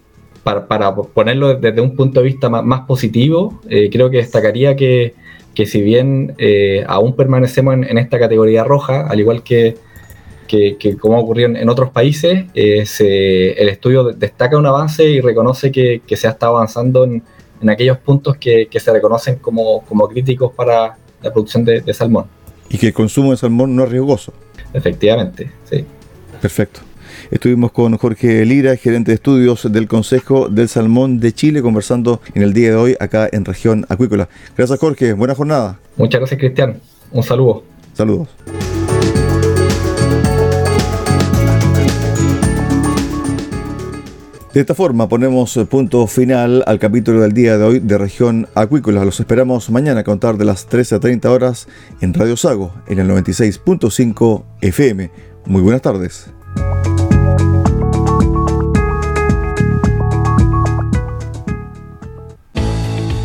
para, 0.44 0.96
ponerlo 0.96 1.56
desde 1.56 1.82
un 1.82 1.96
punto 1.96 2.22
de 2.22 2.28
vista 2.28 2.50
más, 2.50 2.82
positivo, 2.82 3.62
eh, 3.70 3.90
creo 3.92 4.10
que 4.10 4.18
destacaría 4.18 4.76
que, 4.76 5.14
si 5.66 5.82
bien 5.82 6.34
eh, 6.38 6.84
aún 6.88 7.16
permanecemos 7.16 7.74
en, 7.74 7.98
esta 7.98 8.18
categoría 8.18 8.64
roja, 8.64 9.06
al 9.08 9.20
igual 9.20 9.44
que, 9.44 9.76
que, 10.48 10.98
como 10.98 11.18
ha 11.18 11.20
ocurrido 11.20 11.50
en, 11.50 11.70
otros 11.70 11.92
países, 11.92 12.46
el 12.54 13.70
estudio 13.70 14.06
destaca 14.06 14.58
un 14.58 14.66
avance 14.66 15.04
y 15.04 15.20
reconoce 15.20 15.72
que, 15.72 16.02
se 16.16 16.28
ha 16.28 16.32
estado 16.32 16.56
avanzando 16.56 17.04
en, 17.04 17.22
en 17.62 17.70
aquellos 17.70 17.98
puntos 17.98 18.38
que, 18.38 18.68
se 18.72 18.92
reconocen 18.92 19.36
como, 19.36 19.84
críticos 20.10 20.52
para 20.54 20.98
la 21.22 21.32
producción 21.32 21.64
de, 21.64 21.94
salmón. 21.94 22.26
Y 22.70 22.78
que 22.78 22.88
el 22.88 22.94
consumo 22.94 23.32
de 23.32 23.38
salmón 23.38 23.76
no 23.76 23.84
es 23.84 23.90
riesgoso. 23.90 24.34
Efectivamente, 24.74 25.52
sí. 25.70 25.86
Perfecto. 26.42 26.82
Estuvimos 27.30 27.72
con 27.72 27.96
Jorge 27.98 28.46
Lira, 28.46 28.76
gerente 28.76 29.12
de 29.12 29.16
estudios 29.16 29.72
del 29.72 29.88
Consejo 29.88 30.50
del 30.50 30.68
Salmón 30.68 31.20
de 31.20 31.34
Chile, 31.34 31.62
conversando 31.62 32.22
en 32.34 32.42
el 32.44 32.54
día 32.54 32.70
de 32.70 32.76
hoy 32.76 32.98
acá 33.00 33.30
en 33.32 33.46
región 33.46 33.86
acuícola. 33.90 34.28
Gracias 34.58 34.80
Jorge, 34.80 35.14
buena 35.14 35.36
jornada. 35.36 35.80
Muchas 35.98 36.20
gracias 36.20 36.40
Cristian, 36.40 36.80
un 37.12 37.24
saludo. 37.24 37.64
Saludos. 37.94 38.30
De 44.54 44.60
esta 44.60 44.76
forma 44.76 45.08
ponemos 45.08 45.58
punto 45.70 46.06
final 46.08 46.62
al 46.68 46.78
capítulo 46.78 47.22
del 47.22 47.32
día 47.32 47.58
de 47.58 47.64
hoy 47.64 47.80
de 47.80 47.98
Región 47.98 48.50
Acuícola. 48.54 49.06
Los 49.06 49.22
esperamos 49.22 49.70
mañana 49.70 50.02
a 50.02 50.04
contar 50.04 50.36
de 50.36 50.44
las 50.44 50.66
13 50.66 50.96
a 50.96 51.00
30 51.00 51.32
horas 51.32 51.70
en 52.02 52.14
Radio 52.14 52.36
Sago, 52.36 52.74
en 52.88 53.00
el 53.00 53.10
96.5 53.10 54.44
FM. 54.60 55.10
Muy 55.46 55.62
buenas 55.62 55.82
tardes. 55.82 56.32